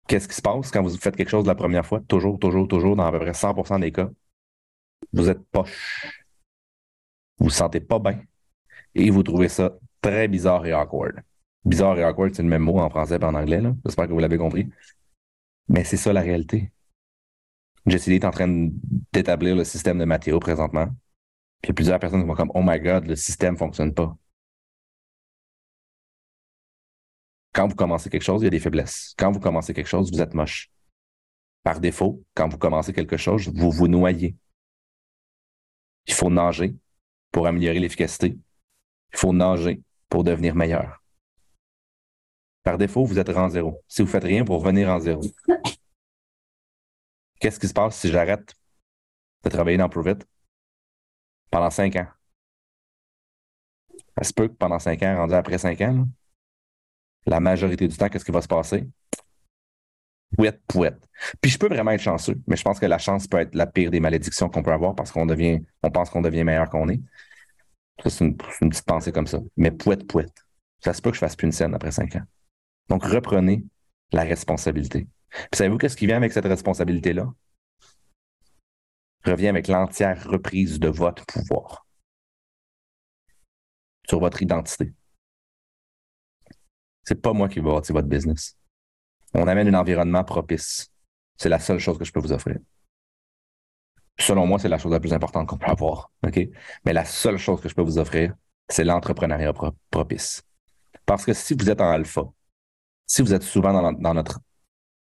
[0.07, 2.01] qu'est-ce qui se passe quand vous faites quelque chose la première fois?
[2.07, 4.09] Toujours, toujours, toujours, dans à peu près 100% des cas,
[5.13, 6.25] vous êtes poche.
[7.39, 8.21] Vous vous sentez pas bien
[8.95, 11.21] et vous trouvez ça très bizarre et awkward.
[11.65, 13.61] Bizarre et awkward, c'est le même mot en français et en anglais.
[13.85, 14.69] J'espère que vous l'avez compris.
[15.69, 16.71] Mais c'est ça la réalité.
[17.85, 18.69] Jessie est en train
[19.13, 20.87] d'établir le système de Mathéo présentement.
[21.61, 23.59] Puis il y a plusieurs personnes qui vont comme Oh my God, le système ne
[23.59, 24.15] fonctionne pas.
[27.53, 29.13] Quand vous commencez quelque chose, il y a des faiblesses.
[29.17, 30.71] Quand vous commencez quelque chose, vous êtes moche.
[31.63, 34.35] Par défaut, quand vous commencez quelque chose, vous vous noyez.
[36.07, 36.75] Il faut nager
[37.31, 38.37] pour améliorer l'efficacité.
[39.13, 41.03] Il faut nager pour devenir meilleur.
[42.63, 43.83] Par défaut, vous êtes en zéro.
[43.87, 45.21] Si vous ne faites rien pour revenir en zéro,
[47.39, 48.53] qu'est-ce qui se passe si j'arrête
[49.43, 50.19] de travailler dans Provit?
[51.49, 52.07] Pendant cinq ans?
[54.17, 56.07] Ça se peut que pendant cinq ans, rendu après cinq ans,
[57.25, 58.87] la majorité du temps, qu'est-ce qui va se passer?
[60.35, 61.07] Pouette, pouette.
[61.41, 63.65] Puis je peux vraiment être chanceux, mais je pense que la chance peut être la
[63.65, 66.87] pire des malédictions qu'on peut avoir parce qu'on devient, on pense qu'on devient meilleur qu'on
[66.89, 67.01] est.
[68.03, 69.39] Ça, c'est une, petite pensée comme ça.
[69.57, 70.33] Mais pouette, pouette.
[70.83, 72.23] Ça se peut que je fasse plus une scène après cinq ans.
[72.87, 73.65] Donc, reprenez
[74.11, 75.07] la responsabilité.
[75.53, 77.27] savez-vous qu'est-ce qui vient avec cette responsabilité-là?
[79.25, 81.85] Revient avec l'entière reprise de votre pouvoir
[84.07, 84.93] sur votre identité.
[87.03, 88.57] C'est pas moi qui vais bâtir votre business.
[89.33, 90.91] On amène un environnement propice.
[91.37, 92.57] C'est la seule chose que je peux vous offrir.
[94.19, 96.11] Selon moi, c'est la chose la plus importante qu'on peut avoir.
[96.25, 96.39] OK?
[96.85, 98.33] Mais la seule chose que je peux vous offrir,
[98.67, 99.53] c'est l'entrepreneuriat
[99.89, 100.43] propice.
[101.05, 102.23] Parce que si vous êtes en alpha,
[103.05, 104.39] si vous êtes souvent dans, notre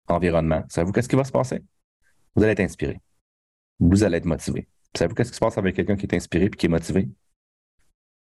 [0.07, 1.61] environnement, savez-vous qu'est-ce qui va se passer?
[2.35, 2.99] Vous allez être inspiré.
[3.85, 4.69] Vous allez être motivé.
[4.95, 7.09] Savez-vous qu'est-ce qui se passe avec quelqu'un qui est inspiré et qui est motivé?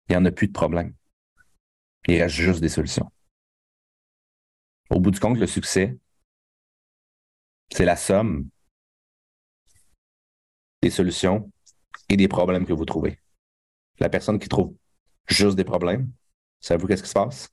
[0.08, 0.94] Il n'y en a plus de problème.
[2.08, 3.12] Il reste juste des solutions.
[4.88, 5.98] Au bout du compte, le succès,
[7.70, 8.48] c'est la somme
[10.80, 11.50] des solutions
[12.08, 13.20] et des problèmes que vous trouvez.
[13.98, 14.74] La personne qui trouve
[15.28, 16.10] juste des problèmes,
[16.60, 17.50] savez-vous qu'est-ce qui se passe?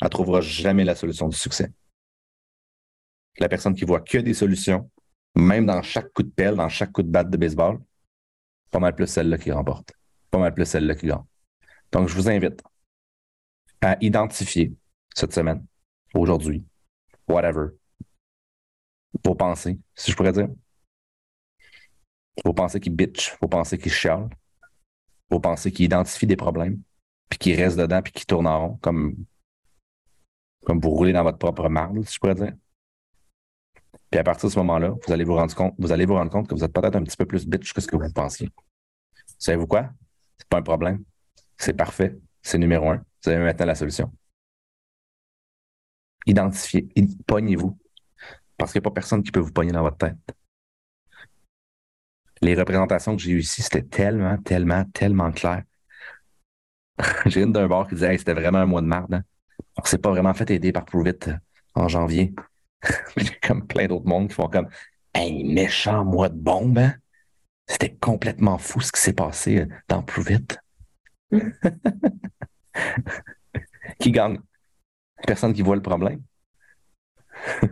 [0.00, 1.70] Elle ne trouvera jamais la solution du succès.
[3.38, 4.90] La personne qui voit que des solutions,
[5.34, 7.80] même dans chaque coup de pelle, dans chaque coup de batte de baseball,
[8.70, 9.92] pas mal plus celle-là qui remporte.
[10.30, 11.22] Pas mal plus celle-là qui gagne.
[11.90, 12.62] Donc, je vous invite
[13.80, 14.74] à identifier
[15.14, 15.64] cette semaine,
[16.14, 16.64] aujourd'hui,
[17.28, 17.68] whatever,
[19.24, 20.48] vos pensées, si je pourrais dire,
[22.44, 24.30] vos pensées qui bitch, vos pensées qui chialent,
[25.30, 26.80] vos pensées qui identifient des problèmes,
[27.28, 29.16] puis qui restent dedans, puis qui tournent en rond, comme,
[30.64, 32.54] comme vous roulez dans votre propre marde, si je pourrais dire.
[34.12, 36.96] Puis à partir de ce moment-là, vous allez vous rendre compte, que vous êtes peut-être
[36.96, 38.50] un petit peu plus bitch que ce que vous pensiez.
[39.38, 39.90] Savez-vous quoi?
[40.36, 41.02] C'est pas un problème.
[41.56, 42.18] C'est parfait.
[42.42, 43.02] C'est numéro un.
[43.24, 44.12] Vous avez maintenant la solution.
[46.26, 46.88] Identifiez,
[47.26, 47.78] pognez-vous.
[48.58, 50.18] Parce qu'il n'y a pas personne qui peut vous pogner dans votre tête.
[52.42, 55.62] Les représentations que j'ai eues ici, c'était tellement, tellement, tellement clair.
[57.26, 59.14] j'ai une d'un bord qui disait c'était vraiment un mois de merde.
[59.14, 59.22] Hein?
[59.78, 61.36] On s'est pas vraiment fait aider par Prove It euh,
[61.74, 62.34] en janvier.
[63.42, 64.68] comme plein d'autres mondes qui font comme
[65.14, 66.78] un méchant mois de bombe.
[66.78, 66.94] Hein?
[67.66, 70.58] C'était complètement fou ce qui s'est passé euh, dans Prove It.
[73.98, 74.38] qui gagne?
[75.26, 76.22] Personne qui voit le problème.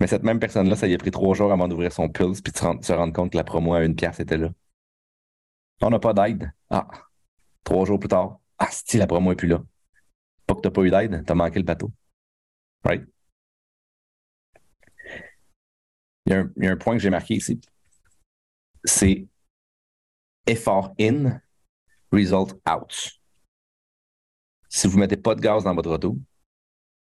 [0.00, 2.52] Mais cette même personne-là, ça y a pris trois jours avant d'ouvrir son Pulse puis
[2.52, 4.50] de se rendre compte que la promo à une pièce était là.
[5.80, 6.52] On n'a pas d'aide.
[6.70, 6.88] Ah,
[7.64, 8.38] trois jours plus tard.
[8.58, 9.62] Ah, si la promo n'est plus là.
[10.46, 11.92] Pas que tu n'as pas eu d'aide, tu as manqué le bateau.
[12.84, 13.06] Right?
[16.26, 17.60] Il y, a un, y a un point que j'ai marqué ici.
[18.84, 19.26] C'est
[20.46, 21.40] effort in,
[22.12, 23.20] result out.
[24.68, 26.18] Si vous ne mettez pas de gaz dans votre auto,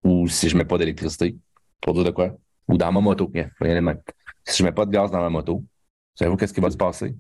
[0.03, 1.37] ou si je ne mets pas d'électricité,
[1.81, 2.37] pour dire de quoi,
[2.69, 5.65] ou dans ma moto, si je ne mets pas de gaz dans ma moto,
[6.15, 7.15] savez-vous qu'est-ce qui va se passer?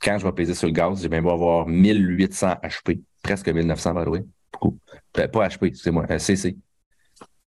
[0.00, 4.04] Quand je vais peser sur le gaz, j'ai bien avoir 1800 HP, presque 1900 by
[4.04, 4.24] the.
[5.18, 6.56] Euh, pas HP, c'est moi, euh, CC.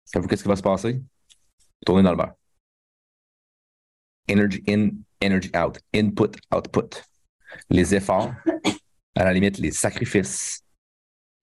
[0.05, 1.01] Savez-vous qu'est-ce qui va se passer?
[1.85, 2.33] Tournez dans le beurre.
[4.27, 5.79] Energy in, energy out.
[5.93, 7.03] Input, output.
[7.69, 8.31] Les efforts,
[9.15, 10.63] à la limite, les sacrifices,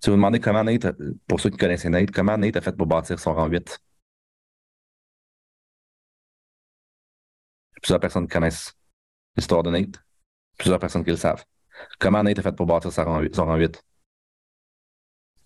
[0.04, 0.86] vous vous demandez comment Nate,
[1.26, 3.78] pour ceux qui connaissent Nate, comment Nate a fait pour bâtir son rang 8?
[7.82, 8.74] Plusieurs personnes connaissent
[9.36, 10.02] l'histoire de Nate.
[10.56, 11.44] Plusieurs personnes qui le savent.
[11.98, 13.34] Comment Nate a fait pour bâtir son rang 8?
[13.34, 13.82] Son rang 8?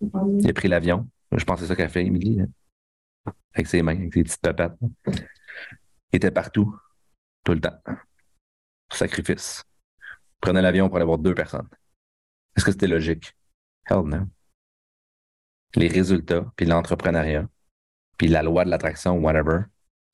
[0.00, 1.08] Il a pris l'avion.
[1.32, 2.40] Je pense que c'est ça qu'a fait, Emily.
[2.40, 3.32] Hein.
[3.54, 4.76] Avec ses mains, avec ses petites papates.
[5.06, 6.76] Il était partout,
[7.44, 7.78] tout le temps.
[8.92, 9.64] Sacrifice.
[10.40, 11.68] Prenait l'avion pour aller voir deux personnes.
[12.56, 13.34] Est-ce que c'était logique?
[13.88, 14.26] Hell no
[15.76, 17.48] les résultats, puis l'entrepreneuriat,
[18.18, 19.60] puis la loi de l'attraction, whatever,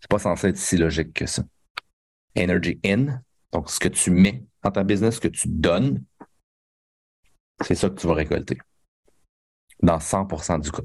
[0.00, 1.42] c'est pas censé être si logique que ça.
[2.36, 3.20] Energy in,
[3.52, 6.04] donc ce que tu mets dans ta business, ce que tu donnes,
[7.64, 8.58] c'est ça que tu vas récolter.
[9.80, 10.82] Dans 100% du cas.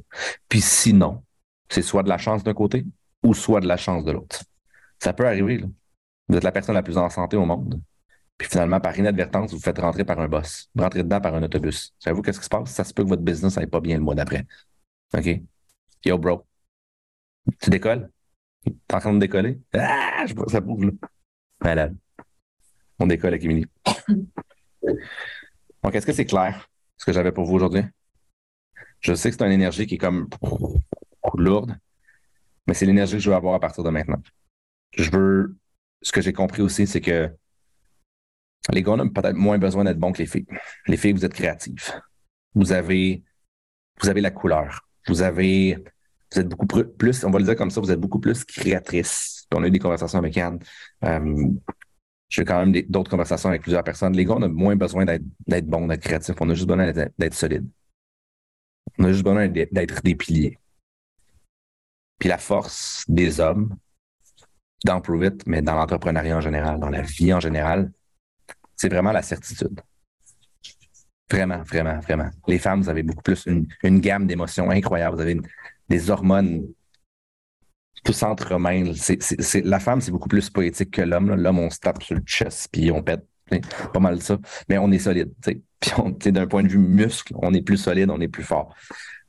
[0.47, 1.23] Puis sinon,
[1.69, 2.85] c'est soit de la chance d'un côté
[3.23, 4.43] ou soit de la chance de l'autre.
[4.99, 5.57] Ça peut arriver.
[5.57, 5.67] Là.
[6.33, 7.79] Vous êtes la personne la plus en santé au monde.
[8.39, 10.67] Puis finalement, par inadvertance, vous, vous faites rentrer par un boss.
[10.73, 11.93] Vous rentrez dedans par un autobus.
[11.99, 12.71] Savez-vous qu'est-ce qui se passe?
[12.71, 14.47] Ça se peut que votre business n'aille pas bien le mois d'après.
[15.15, 15.41] OK?
[16.03, 16.43] Yo, bro.
[17.61, 18.09] Tu décolles?
[18.65, 19.61] T'es en train de décoller?
[19.75, 20.91] Ah, je vois ça bouge là.
[21.61, 21.95] Malade.
[22.97, 23.67] On décolle avec Emily.
[25.83, 26.67] Donc, est-ce que c'est clair
[26.97, 27.83] ce que j'avais pour vous aujourd'hui?
[29.01, 30.27] Je sais que c'est une énergie qui est comme
[31.35, 31.77] lourde,
[32.65, 34.19] mais c'est l'énergie que je veux avoir à partir de maintenant.
[34.97, 35.55] Je veux.
[36.03, 37.31] Ce que j'ai compris aussi, c'est que
[38.71, 40.45] les gars, ont peut-être moins besoin d'être bons que les filles.
[40.87, 41.91] Les filles, vous êtes créatives.
[42.55, 43.23] Vous avez,
[44.01, 44.87] vous avez la couleur.
[45.07, 45.77] Vous avez,
[46.31, 49.47] vous êtes beaucoup plus, on va le dire comme ça, vous êtes beaucoup plus créatrice.
[49.53, 50.59] on a eu des conversations avec Anne.
[51.03, 51.47] Euh,
[52.29, 54.15] j'ai quand même d'autres conversations avec plusieurs personnes.
[54.15, 56.35] Les gars, on a moins besoin d'être bons, d'être créatifs.
[56.39, 57.69] On a juste besoin d'être solides.
[58.97, 60.57] On a juste besoin d'être des piliers.
[62.19, 63.75] Puis la force des hommes,
[64.83, 67.91] dans Prove It, mais dans l'entrepreneuriat en général, dans la vie en général,
[68.75, 69.81] c'est vraiment la certitude.
[71.31, 72.29] Vraiment, vraiment, vraiment.
[72.47, 75.15] Les femmes, vous avez beaucoup plus une, gamme d'émotions incroyables.
[75.15, 75.39] Vous avez
[75.89, 76.67] des hormones
[78.03, 78.93] tout s'entremêlent.
[79.63, 81.33] la femme, c'est beaucoup plus poétique que l'homme.
[81.33, 83.25] L'homme, on se tape sur le chest puis on pète.
[83.93, 84.37] Pas mal ça.
[84.67, 85.31] Mais on est solide.
[85.39, 88.75] Puis d'un point de vue muscle, on est plus solide, on est plus fort.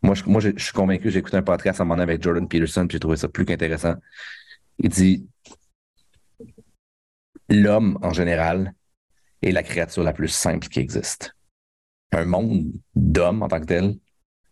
[0.03, 2.47] Moi, je, moi, je, suis convaincu, j'ai écouté un podcast à un moment avec Jordan
[2.47, 3.95] Peterson, puis j'ai trouvé ça plus qu'intéressant.
[4.79, 5.29] Il dit
[7.49, 8.75] L'homme, en général,
[9.43, 11.37] est la créature la plus simple qui existe.
[12.13, 13.97] Un monde d'hommes en tant que tel,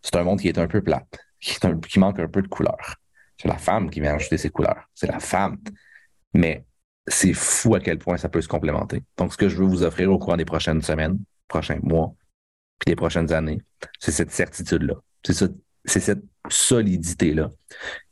[0.03, 2.97] c'est un monde qui est un peu plate, qui, manque un peu de couleur.
[3.39, 4.89] C'est la femme qui vient ajouter ses couleurs.
[4.95, 5.59] C'est la femme.
[6.35, 6.65] Mais
[7.07, 9.03] c'est fou à quel point ça peut se complémenter.
[9.17, 11.19] Donc, ce que je veux vous offrir au cours des prochaines semaines,
[11.49, 12.15] prochains mois,
[12.79, 13.61] puis des prochaines années,
[13.99, 14.95] c'est cette certitude-là.
[15.25, 15.51] C'est
[15.85, 17.51] c'est cette solidité-là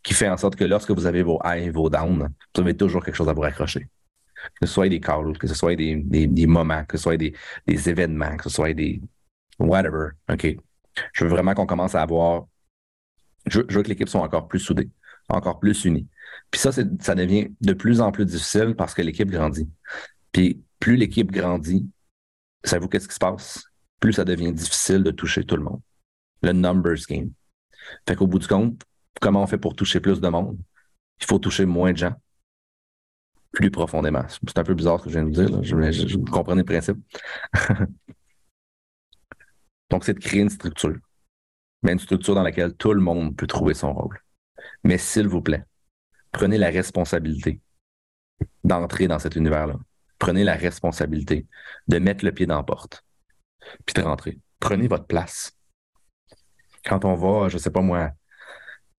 [0.02, 2.76] qui fait en sorte que lorsque vous avez vos highs et vos downs, vous avez
[2.76, 3.88] toujours quelque chose à vous raccrocher
[4.60, 7.34] que ce soit des calls, que ce soit des, des, moments, que ce soit des,
[7.66, 9.00] des, événements, que ce soit des
[9.58, 10.10] whatever.
[10.30, 10.56] OK?
[11.12, 12.46] Je veux vraiment qu'on commence à avoir.
[13.46, 14.90] Je, veux que l'équipe soit encore plus soudée,
[15.28, 16.06] encore plus unie.
[16.50, 19.68] Puis ça, ça devient de plus en plus difficile parce que l'équipe grandit.
[20.32, 21.88] Puis plus l'équipe grandit,
[22.64, 23.64] savez-vous qu'est-ce qui se passe?
[23.98, 25.80] Plus ça devient difficile de toucher tout le monde.
[26.42, 27.30] Le numbers game.
[28.06, 28.82] Fait qu'au bout du compte,
[29.20, 30.58] comment on fait pour toucher plus de monde?
[31.20, 32.14] Il faut toucher moins de gens
[33.52, 34.24] plus profondément.
[34.28, 35.50] C'est un peu bizarre ce que je viens de dire.
[35.50, 35.60] Là.
[35.62, 36.98] Je, comprenez le principe.
[39.90, 40.96] Donc, c'est de créer une structure.
[41.82, 44.20] Mais une structure dans laquelle tout le monde peut trouver son rôle.
[44.84, 45.64] Mais s'il vous plaît,
[46.30, 47.60] prenez la responsabilité
[48.62, 49.76] d'entrer dans cet univers-là.
[50.18, 51.46] Prenez la responsabilité
[51.88, 53.04] de mettre le pied dans la porte,
[53.86, 54.38] puis de rentrer.
[54.60, 55.56] Prenez votre place.
[56.84, 58.10] Quand on va, je sais pas moi,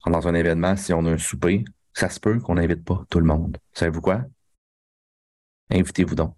[0.05, 1.63] dans un événement, si on a un souper,
[1.93, 3.57] ça se peut qu'on n'invite pas tout le monde.
[3.73, 4.23] Savez-vous quoi?
[5.69, 6.35] Invitez-vous donc.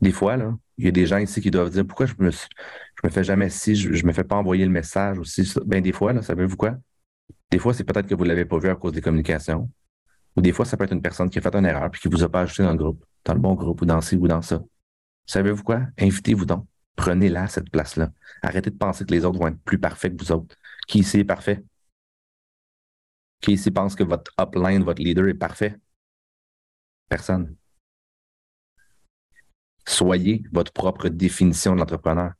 [0.00, 2.30] Des fois, là, il y a des gens ici qui doivent dire pourquoi je me,
[2.30, 2.46] je
[3.04, 5.52] me fais jamais si, je, ne me fais pas envoyer le message aussi.
[5.66, 6.76] Ben, des fois, là, savez-vous quoi?
[7.50, 9.70] Des fois, c'est peut-être que vous ne l'avez pas vu à cause des communications.
[10.36, 12.08] Ou des fois, ça peut être une personne qui a fait une erreur puis qui
[12.08, 14.16] ne vous a pas ajouté dans le groupe, dans le bon groupe ou dans ci
[14.16, 14.62] ou dans ça.
[15.26, 15.82] Savez-vous quoi?
[15.98, 16.66] Invitez-vous donc.
[16.96, 18.12] Prenez-la, cette place-là.
[18.42, 20.56] Arrêtez de penser que les autres vont être plus parfaits que vous autres.
[20.86, 21.64] Qui ici est parfait?
[23.40, 25.78] Qui ici pense que votre upline, votre leader est parfait?
[27.08, 27.56] Personne.
[29.86, 32.32] Soyez votre propre définition de l'entrepreneur.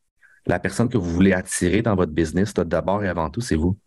[0.47, 3.79] La personne que vous voulez attirer dans votre business, d'abord et avant tout, c'est vous.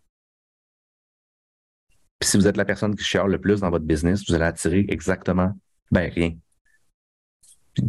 [2.18, 4.44] Puis si vous êtes la personne qui chiale le plus dans votre business, vous allez
[4.44, 5.52] attirer exactement,
[5.90, 6.36] ben rien.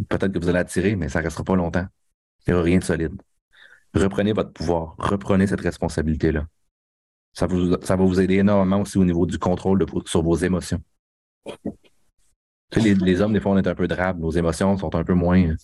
[0.08, 1.86] Peut-être que vous allez attirer, mais ça ne restera pas longtemps.
[2.46, 3.20] Il n'y aura rien de solide.
[3.94, 4.94] Reprenez votre pouvoir.
[4.98, 6.46] Reprenez cette responsabilité-là.
[7.32, 10.82] Ça, va vous aider énormément aussi au niveau du contrôle sur vos émotions.
[12.76, 14.20] les, hommes, des fois, on est un peu drabe.
[14.20, 15.54] Nos émotions sont un peu moins.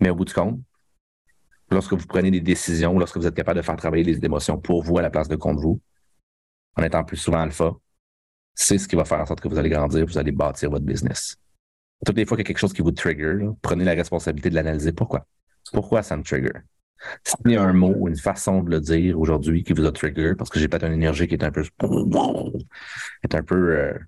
[0.00, 0.60] Mais au bout du compte,
[1.70, 4.82] lorsque vous prenez des décisions, lorsque vous êtes capable de faire travailler les émotions pour
[4.82, 5.80] vous à la place de contre vous,
[6.76, 7.72] en étant plus souvent alpha,
[8.54, 10.84] c'est ce qui va faire en sorte que vous allez grandir, vous allez bâtir votre
[10.84, 11.36] business.
[12.04, 14.54] Toutes les fois qu'il y a quelque chose qui vous trigger, prenez la responsabilité de
[14.54, 14.92] l'analyser.
[14.92, 15.26] Pourquoi?
[15.72, 16.52] Pourquoi ça me trigger?
[17.24, 19.92] S'il y a un mot ou une façon de le dire aujourd'hui qui vous a
[19.92, 21.62] trigger, parce que j'ai peut-être une énergie qui est un peu
[23.22, 23.98] est un peu euh,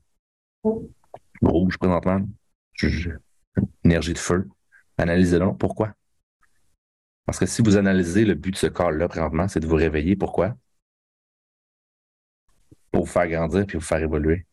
[1.42, 2.20] rouge présentement,
[3.84, 4.48] énergie de feu,
[4.96, 5.54] analysez-le.
[5.56, 5.92] Pourquoi?
[7.26, 10.16] Parce que si vous analysez le but de ce call-là présentement, c'est de vous réveiller.
[10.16, 10.56] Pourquoi?
[12.90, 14.46] Pour vous faire grandir puis vous faire évoluer.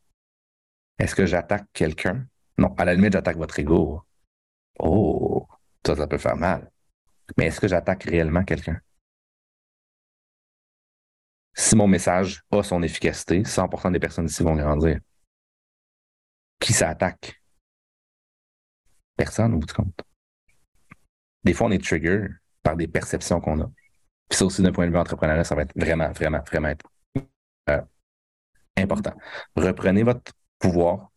[0.99, 2.25] Est-ce que j'attaque quelqu'un?
[2.57, 4.03] Non, à la limite, j'attaque votre ego.
[4.79, 5.47] Oh,
[5.85, 6.71] ça, ça peut faire mal.
[7.37, 8.79] Mais est-ce que j'attaque réellement quelqu'un?
[11.53, 14.99] Si mon message a son efficacité, 100% des personnes ici vont grandir.
[16.59, 17.41] Qui ça attaque?
[19.15, 20.01] Personne au bout de compte.
[21.43, 22.27] Des fois, on est trigger
[22.63, 23.71] par des perceptions qu'on a.
[24.29, 26.73] Puis ça aussi, d'un point de vue entrepreneurial, ça va être vraiment, vraiment, vraiment
[27.69, 27.81] euh,
[28.75, 29.13] important.
[29.55, 31.11] Reprenez votre pouvoir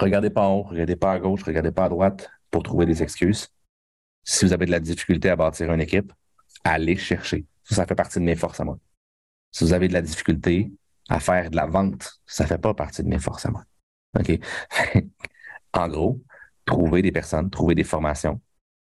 [0.00, 3.02] Regardez pas en haut, regardez pas à gauche, regardez pas à droite pour trouver des
[3.02, 3.48] excuses.
[4.24, 6.12] Si vous avez de la difficulté à bâtir une équipe,
[6.64, 7.46] allez chercher.
[7.64, 8.78] Ça, fait partie de mes forces à moi.
[9.52, 10.72] Si vous avez de la difficulté
[11.08, 13.64] à faire de la vente, ça fait pas partie de mes forces à moi.
[14.18, 14.40] OK?
[15.74, 16.22] en gros,
[16.64, 18.40] trouver des personnes, trouver des formations,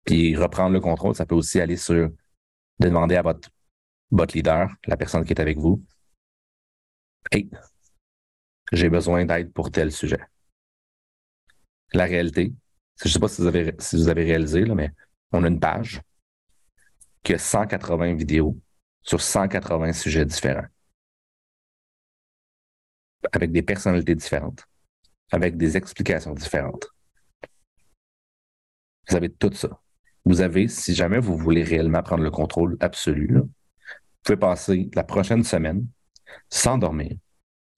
[0.04, 2.10] puis reprendre le contrôle, ça peut aussi aller sur
[2.80, 3.48] de demander à votre,
[4.10, 5.82] votre leader, la personne qui est avec vous,
[7.30, 7.50] Hey,
[8.72, 10.20] j'ai besoin d'aide pour tel sujet
[11.92, 12.52] la réalité.
[13.02, 14.90] Je ne sais pas si vous avez, réalisé, mais
[15.32, 16.00] on a une page
[17.22, 18.58] qui a 180 vidéos
[19.02, 20.66] sur 180 sujets différents.
[23.32, 24.64] Avec des personnalités différentes,
[25.30, 26.88] avec des explications différentes.
[29.08, 29.80] Vous avez tout ça.
[30.24, 33.48] Vous avez, si jamais vous voulez réellement prendre le contrôle absolu, vous
[34.22, 35.86] pouvez passer la prochaine semaine
[36.50, 37.16] sans dormir,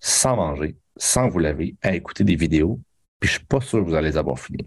[0.01, 2.81] sans manger, sans vous laver, à écouter des vidéos
[3.21, 4.67] puis je suis pas sûr que vous allez les avoir finis.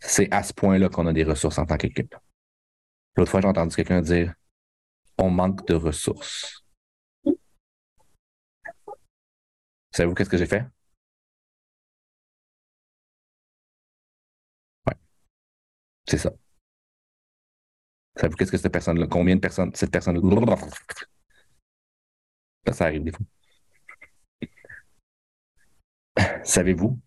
[0.00, 2.14] C'est à ce point-là qu'on a des ressources en tant qu'équipe.
[3.16, 4.34] L'autre fois, j'ai entendu quelqu'un dire
[5.18, 6.64] on manque de ressources.
[9.92, 10.64] Savez-vous qu'est-ce que j'ai fait?
[14.86, 14.94] Ouais.
[16.08, 16.32] C'est ça.
[18.16, 20.56] Savez-vous qu'est-ce que cette personne-là, combien de personnes, cette personne-là,
[22.72, 23.24] ça arrive des fois.
[26.44, 26.98] Savez-vous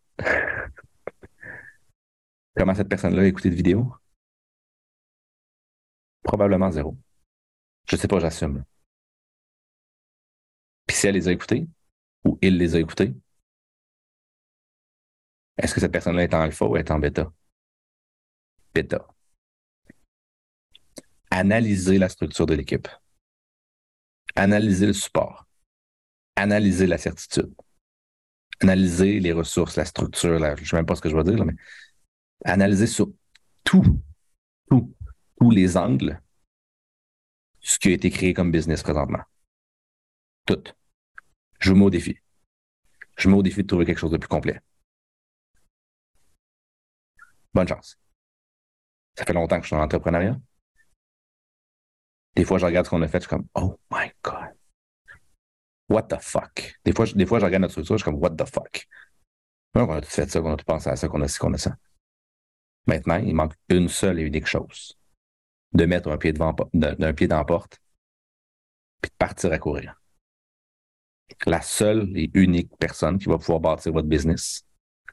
[2.56, 3.94] comment cette personne-là a écouté de vidéo?
[6.24, 6.98] Probablement zéro.
[7.88, 8.64] Je ne sais pas, j'assume.
[10.86, 11.68] Puis si elle les a écoutés,
[12.26, 13.16] ou il les a écoutés,
[15.58, 17.32] est-ce que cette personne-là est en alpha ou est en bêta?
[18.74, 19.08] Bêta.
[21.32, 22.88] Analysez la structure de l'équipe.
[24.36, 25.48] Analysez le support.
[26.36, 27.54] Analysez la certitude
[28.62, 31.44] analyser les ressources, la structure, je ne sais même pas ce que je veux dire,
[31.46, 31.56] mais
[32.46, 33.10] analyser sur
[33.64, 34.02] tout,
[34.70, 34.94] tout,
[35.40, 36.22] tous les angles
[37.62, 39.22] ce qui a été créé comme business présentement.
[40.46, 40.64] Tout.
[41.60, 42.18] Je vous mets au défi.
[43.18, 44.60] Je mets au défi de trouver quelque chose de plus complet.
[47.54, 47.98] Bonne chance.
[49.18, 50.40] Ça fait longtemps que je suis en entrepreneuriat.
[52.36, 54.39] Des fois, je regarde ce qu'on a fait, je suis comme, oh my God.
[55.90, 56.80] What the fuck?
[56.86, 58.88] Des fois, je, des fois, je regarde notre structure, je suis comme, what the fuck?
[59.76, 61.54] On a tout fait ça, on a tout pensé à ça, qu'on a ci, qu'on
[61.54, 61.76] a ça.
[62.86, 64.98] Maintenant, il manque une seule et unique chose.
[65.74, 67.80] De mettre un pied devant, d'un pied dans la porte,
[69.02, 70.02] puis de partir à courir.
[71.46, 74.66] La seule et unique personne qui va pouvoir bâtir votre business,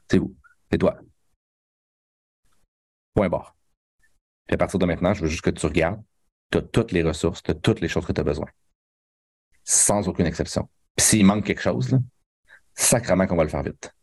[0.09, 0.35] c'est vous.
[0.71, 0.97] C'est toi.
[3.13, 3.55] Point barre.
[4.47, 6.01] Puis à partir de maintenant, je veux juste que tu regardes.
[6.51, 8.47] Tu as toutes les ressources, tu as toutes les choses que tu as besoin.
[9.69, 10.69] Sans aucune exception.
[10.95, 13.93] Puis s'il manque quelque chose, là, qu'on va le faire vite.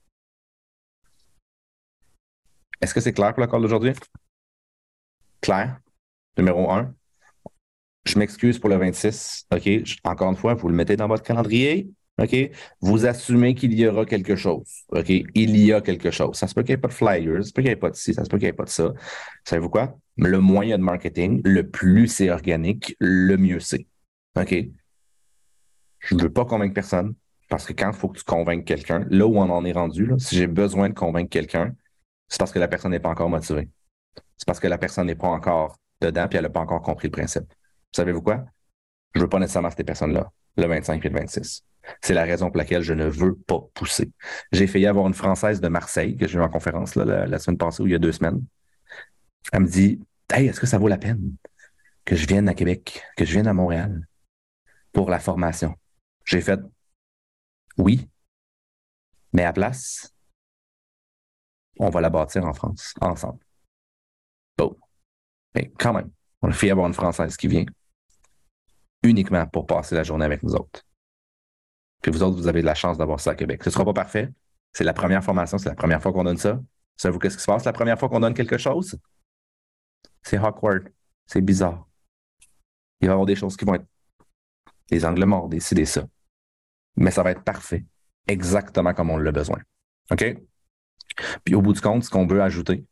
[2.82, 3.92] Est-ce que c'est clair pour call d'aujourd'hui?
[5.40, 5.80] Clair?
[6.36, 6.94] Numéro un.
[8.04, 9.46] Je m'excuse pour le 26.
[9.54, 9.70] OK.
[10.04, 11.88] Encore une fois, vous le mettez dans votre calendrier.
[12.18, 12.36] OK?
[12.82, 14.84] Vous assumez qu'il y aura quelque chose.
[14.88, 15.08] OK?
[15.08, 16.36] Il y a quelque chose.
[16.36, 17.76] Ça se peut qu'il n'y ait pas de flyers, ça se peut qu'il n'y ait
[17.76, 18.92] pas de ci, ça se peut qu'il n'y ait pas de ça.
[19.44, 19.98] Savez-vous quoi?
[20.18, 23.86] Le moyen de marketing, le plus c'est organique, le mieux c'est.
[24.36, 24.54] OK?
[26.04, 27.14] Je ne veux pas convaincre personne
[27.48, 30.06] parce que quand il faut que tu convainques quelqu'un, là où on en est rendu,
[30.06, 31.74] là, si j'ai besoin de convaincre quelqu'un,
[32.28, 33.68] c'est parce que la personne n'est pas encore motivée.
[34.36, 37.08] C'est parce que la personne n'est pas encore dedans et elle n'a pas encore compris
[37.08, 37.52] le principe.
[37.92, 38.44] Savez-vous quoi?
[39.14, 41.64] Je ne veux pas nécessairement ces personnes-là, le 25 et le 26.
[42.00, 44.10] C'est la raison pour laquelle je ne veux pas pousser.
[44.52, 47.82] J'ai failli avoir une Française de Marseille que j'ai eu en conférence la, semaine passée
[47.82, 48.42] ou il y a deux semaines.
[49.52, 50.00] Elle me dit
[50.32, 51.34] Hey, est-ce que ça vaut la peine
[52.04, 54.08] que je vienne à Québec, que je vienne à Montréal
[54.92, 55.74] pour la formation?
[56.24, 56.60] J'ai fait
[57.76, 58.08] Oui,
[59.32, 60.14] mais à place,
[61.78, 63.44] on va la bâtir en France, ensemble.
[64.56, 64.76] Bon.
[65.54, 66.10] Mais quand même,
[66.42, 67.64] on a fait avoir une Française qui vient
[69.02, 70.82] uniquement pour passer la journée avec nous autres.
[72.00, 73.62] Puis vous autres, vous avez de la chance d'avoir ça à Québec.
[73.62, 74.32] Ce ne sera pas parfait.
[74.72, 76.60] C'est la première formation, c'est la première fois qu'on donne ça.
[76.96, 78.98] Savez-vous qu'est-ce qui se passe la première fois qu'on donne quelque chose?
[80.22, 80.92] C'est awkward.
[81.26, 81.88] C'est bizarre.
[83.00, 83.86] Il va y avoir des choses qui vont être
[84.90, 86.06] des angles morts, des ci, des ça.
[86.96, 87.84] Mais ça va être parfait.
[88.26, 89.60] Exactement comme on l'a besoin.
[90.10, 90.36] OK?
[91.44, 92.84] Puis au bout du compte, ce qu'on veut ajouter,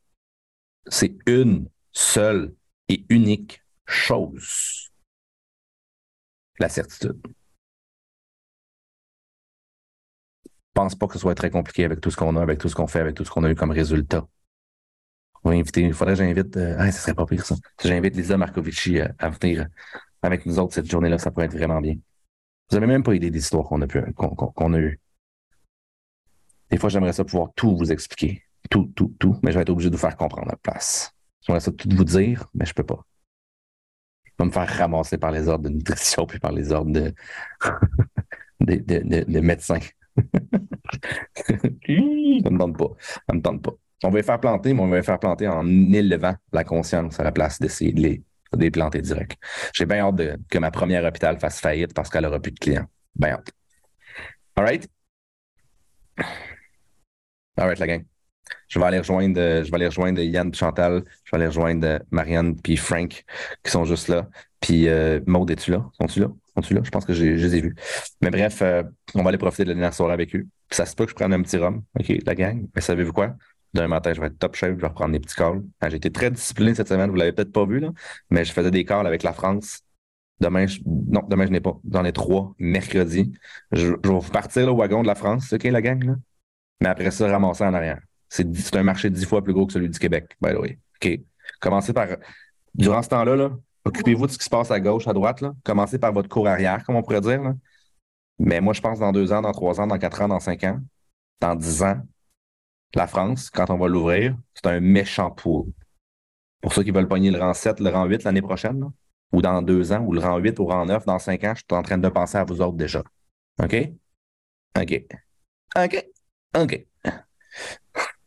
[0.86, 2.54] c'est une seule
[2.88, 4.90] et unique chose.
[6.58, 7.20] La certitude.
[10.74, 12.74] pense pas que ce soit très compliqué avec tout ce qu'on a, avec tout ce
[12.74, 14.26] qu'on fait, avec tout ce qu'on a eu comme résultat.
[15.44, 17.56] On va inviter, il faudrait que j'invite, euh, ah, ce serait pas pire ça.
[17.82, 19.66] J'invite Lisa Marcovici euh, à venir
[20.22, 21.96] avec nous autres cette journée-là, ça pourrait être vraiment bien.
[22.70, 25.00] Vous avez même pas idée des histoires qu'on a pu, qu'on, a eues.
[26.70, 28.42] Des fois, j'aimerais ça pouvoir tout vous expliquer.
[28.70, 31.12] Tout, tout, tout, mais je vais être obligé de vous faire comprendre la place.
[31.42, 33.04] J'aimerais ça tout vous dire, mais je peux pas.
[34.24, 37.12] Je vais me faire ramasser par les ordres de nutrition puis par les ordres de,
[38.60, 39.80] de, de, de médecins.
[40.16, 40.22] ça
[42.50, 42.90] me tente pas.
[43.28, 43.72] Ça me tente pas.
[44.04, 47.20] On va les faire planter, mais on va les faire planter en élevant la conscience
[47.20, 48.22] à la place d'essayer de les,
[48.70, 49.38] planter direct.
[49.72, 52.58] J'ai bien hâte de, que ma première hôpital fasse faillite parce qu'elle aura plus de
[52.58, 52.86] clients.
[53.14, 53.50] Bien hâte.
[54.56, 54.86] All right?
[57.56, 58.04] All right, la gang.
[58.68, 61.04] Je vais aller rejoindre, je vais aller rejoindre Yann Chantal.
[61.24, 63.24] Je vais aller rejoindre Marianne puis Frank
[63.62, 64.28] qui sont juste là.
[64.60, 65.90] Puis euh, Maud, es-tu là?
[66.00, 66.28] Sont-tu là?
[66.54, 66.80] Sont-tu là?
[66.84, 67.74] Je pense que je les ai vus.
[68.20, 68.82] Mais bref, euh,
[69.14, 70.46] on va aller profiter de la dernière soirée avec eux.
[70.70, 72.66] ça se peut que je prenne un petit rhum, OK, la gang.
[72.74, 73.36] Mais savez-vous quoi?
[73.74, 75.62] Demain matin, je vais être top chef, je vais reprendre des petits calls.
[75.88, 77.90] J'ai été très discipliné cette semaine, vous l'avez peut-être pas vu, là,
[78.30, 79.80] mais je faisais des calls avec la France.
[80.40, 80.80] Demain, je...
[80.84, 81.78] non, demain, je n'ai pas.
[81.90, 83.32] J'en ai trois, mercredi.
[83.70, 86.14] Je, vais vous partir le wagon de la France, OK, la gang, là?
[86.80, 88.00] Mais après ça, ramasser en arrière.
[88.28, 90.78] C'est un marché dix fois plus gros que celui du Québec, by the way.
[91.02, 91.20] OK.
[91.60, 92.08] Commencez par.
[92.74, 93.50] Durant ce temps-là, là,
[93.84, 95.40] Occupez-vous de ce qui se passe à gauche, à droite.
[95.40, 95.54] Là.
[95.64, 97.42] Commencez par votre cours arrière, comme on pourrait dire.
[97.42, 97.54] Là.
[98.38, 100.64] Mais moi, je pense dans deux ans, dans trois ans, dans quatre ans, dans cinq
[100.64, 100.78] ans,
[101.40, 102.00] dans dix ans,
[102.94, 105.66] la France, quand on va l'ouvrir, c'est un méchant pool.
[106.60, 108.90] Pour ceux qui veulent pogner le rang 7, le rang 8 l'année prochaine,
[109.32, 111.54] ou dans deux ans, ou le rang 8 ou le rang 9, dans cinq ans,
[111.54, 113.02] je suis en train de penser à vous autres déjà.
[113.62, 113.74] OK?
[114.78, 115.04] OK.
[115.76, 116.06] OK.
[116.56, 116.86] OK.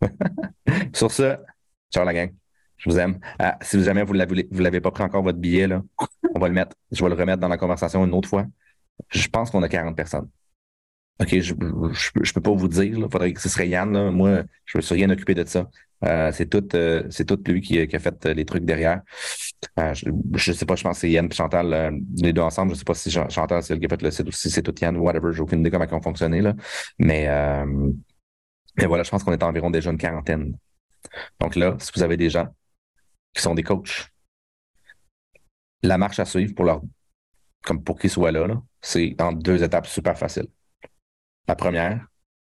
[0.93, 1.37] Sur ce,
[1.91, 2.33] ciao la gang.
[2.77, 3.19] Je vous aime.
[3.39, 5.81] Ah, si jamais vous ne l'avez pas pris encore votre billet, là,
[6.33, 6.75] on va le mettre.
[6.91, 8.45] Je vais le remettre dans la conversation une autre fois.
[9.09, 10.29] Je pense qu'on a 40 personnes.
[11.21, 12.83] OK, je ne peux pas vous dire.
[12.83, 14.09] Il faudrait que ce serait Yann.
[14.11, 15.69] Moi, je ne me suis rien occupé de ça.
[16.03, 19.01] Euh, c'est tout, euh, c'est tout lui qui, a fait les trucs derrière.
[19.79, 22.71] Euh, je ne sais pas, je pense que c'est Yann et Chantal, les deux ensemble.
[22.71, 24.49] Je ne sais pas si Chantal, c'est elle qui a fait le site ou si
[24.49, 25.31] c'est tout Yann, whatever.
[25.33, 26.41] J'ai aucune idée comment ils ont fonctionné.
[26.41, 26.53] Là.
[26.99, 27.27] Mais,
[28.77, 30.57] mais voilà, je pense qu'on est environ déjà une quarantaine.
[31.39, 32.47] Donc là, si vous avez des gens
[33.35, 34.09] qui sont des coachs.
[35.83, 36.81] La marche à suivre pour leur,
[37.63, 38.47] comme pour qu'ils soient là,
[38.81, 40.47] c'est en deux étapes super faciles.
[41.47, 42.07] La première,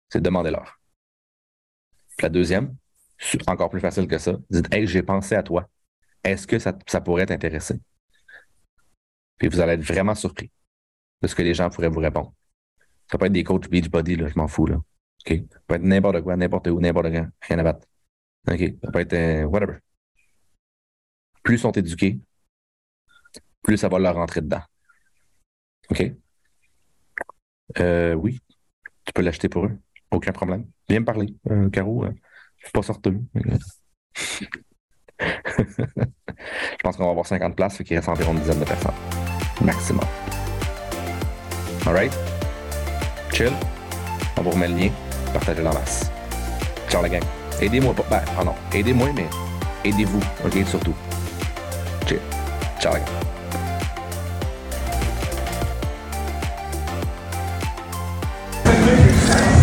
[0.10, 0.80] c'est demandez-leur.
[2.22, 2.76] La deuxième,
[3.48, 5.70] encore plus facile que ça, dites Hey, j'ai pensé à toi.
[6.24, 7.80] Est-ce que ça, ça pourrait t'intéresser?
[9.38, 10.52] Puis vous allez être vraiment surpris
[11.22, 12.34] de ce que les gens pourraient vous répondre.
[13.12, 14.66] Ça peut être des coachs Beachbody, là, je m'en fous.
[14.66, 14.78] Là.
[14.78, 15.42] OK?
[15.52, 17.88] Ça peut être n'importe quoi, n'importe où, n'importe quand, rien à battre.
[18.50, 18.60] OK?
[18.84, 19.78] Ça peut être euh, whatever.
[21.44, 22.20] Plus ils sont éduqués,
[23.62, 24.62] plus ça va leur rentrer dedans.
[25.90, 26.04] OK?
[27.80, 28.40] Euh, oui,
[29.08, 29.72] tu peux l'acheter pour eux.
[30.12, 30.66] Aucun problème.
[30.90, 32.06] Viens me parler, euh, Caro.
[32.06, 32.12] Euh,
[32.58, 33.12] je suis pas sorti.
[33.36, 33.66] je
[36.84, 38.94] pense qu'on va avoir 50 places, fait qu'il reste environ une dizaine de personnes.
[39.64, 40.06] Maximum.
[41.86, 42.14] Alright?
[43.34, 43.54] Chill.
[44.38, 44.90] On vous remet le lien.
[45.34, 46.12] Partagez la masse.
[46.90, 47.24] Ciao la gang.
[47.62, 48.06] Aidez-moi pas.
[48.10, 48.56] Ben, oh non.
[48.74, 49.28] Aidez-moi, mais
[49.84, 50.22] aidez-vous.
[50.46, 50.66] OK?
[50.68, 50.96] Surtout.
[52.08, 52.20] Chill.
[52.80, 53.37] Ciao la gang.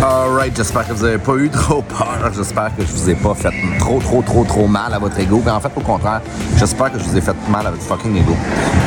[0.05, 2.31] Alright, j'espère que vous n'avez pas eu trop peur.
[2.35, 3.49] J'espère que je vous ai pas fait
[3.79, 5.41] trop, trop, trop, trop mal à votre ego.
[5.43, 6.21] Mais en fait, au contraire,
[6.57, 8.35] j'espère que je vous ai fait mal à votre fucking ego.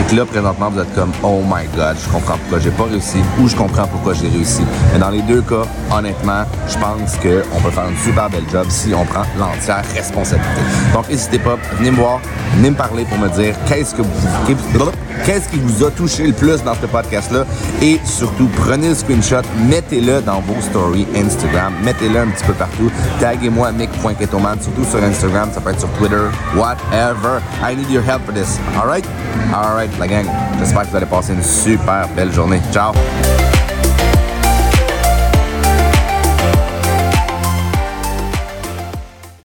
[0.00, 2.84] Et que là, présentement, vous êtes comme, oh my god, je comprends pourquoi j'ai pas
[2.84, 4.62] réussi ou je comprends pourquoi j'ai réussi.
[4.92, 8.66] Mais dans les deux cas, honnêtement, je pense qu'on peut faire une super belle job
[8.68, 10.60] si on prend l'entière responsabilité.
[10.94, 12.20] Donc, n'hésitez pas, venez me voir,
[12.54, 14.88] venez me parler pour me dire qu'est-ce que vous,
[15.24, 17.44] qu'est-ce qui vous a touché le plus dans ce podcast-là?
[17.82, 21.74] Et surtout, prenez le screenshot, mettez-le dans vos stories Instagram.
[21.84, 22.90] Mettez-le un petit peu partout.
[23.20, 27.40] Taguez-moi mick.ketoman, surtout sur Instagram, ça peut être sur Twitter, whatever.
[27.62, 28.58] I need your help for this.
[28.76, 29.06] Alright?
[29.52, 30.26] Alright, la gang.
[30.58, 32.60] J'espère que vous allez passer une super belle journée.
[32.72, 32.92] Ciao!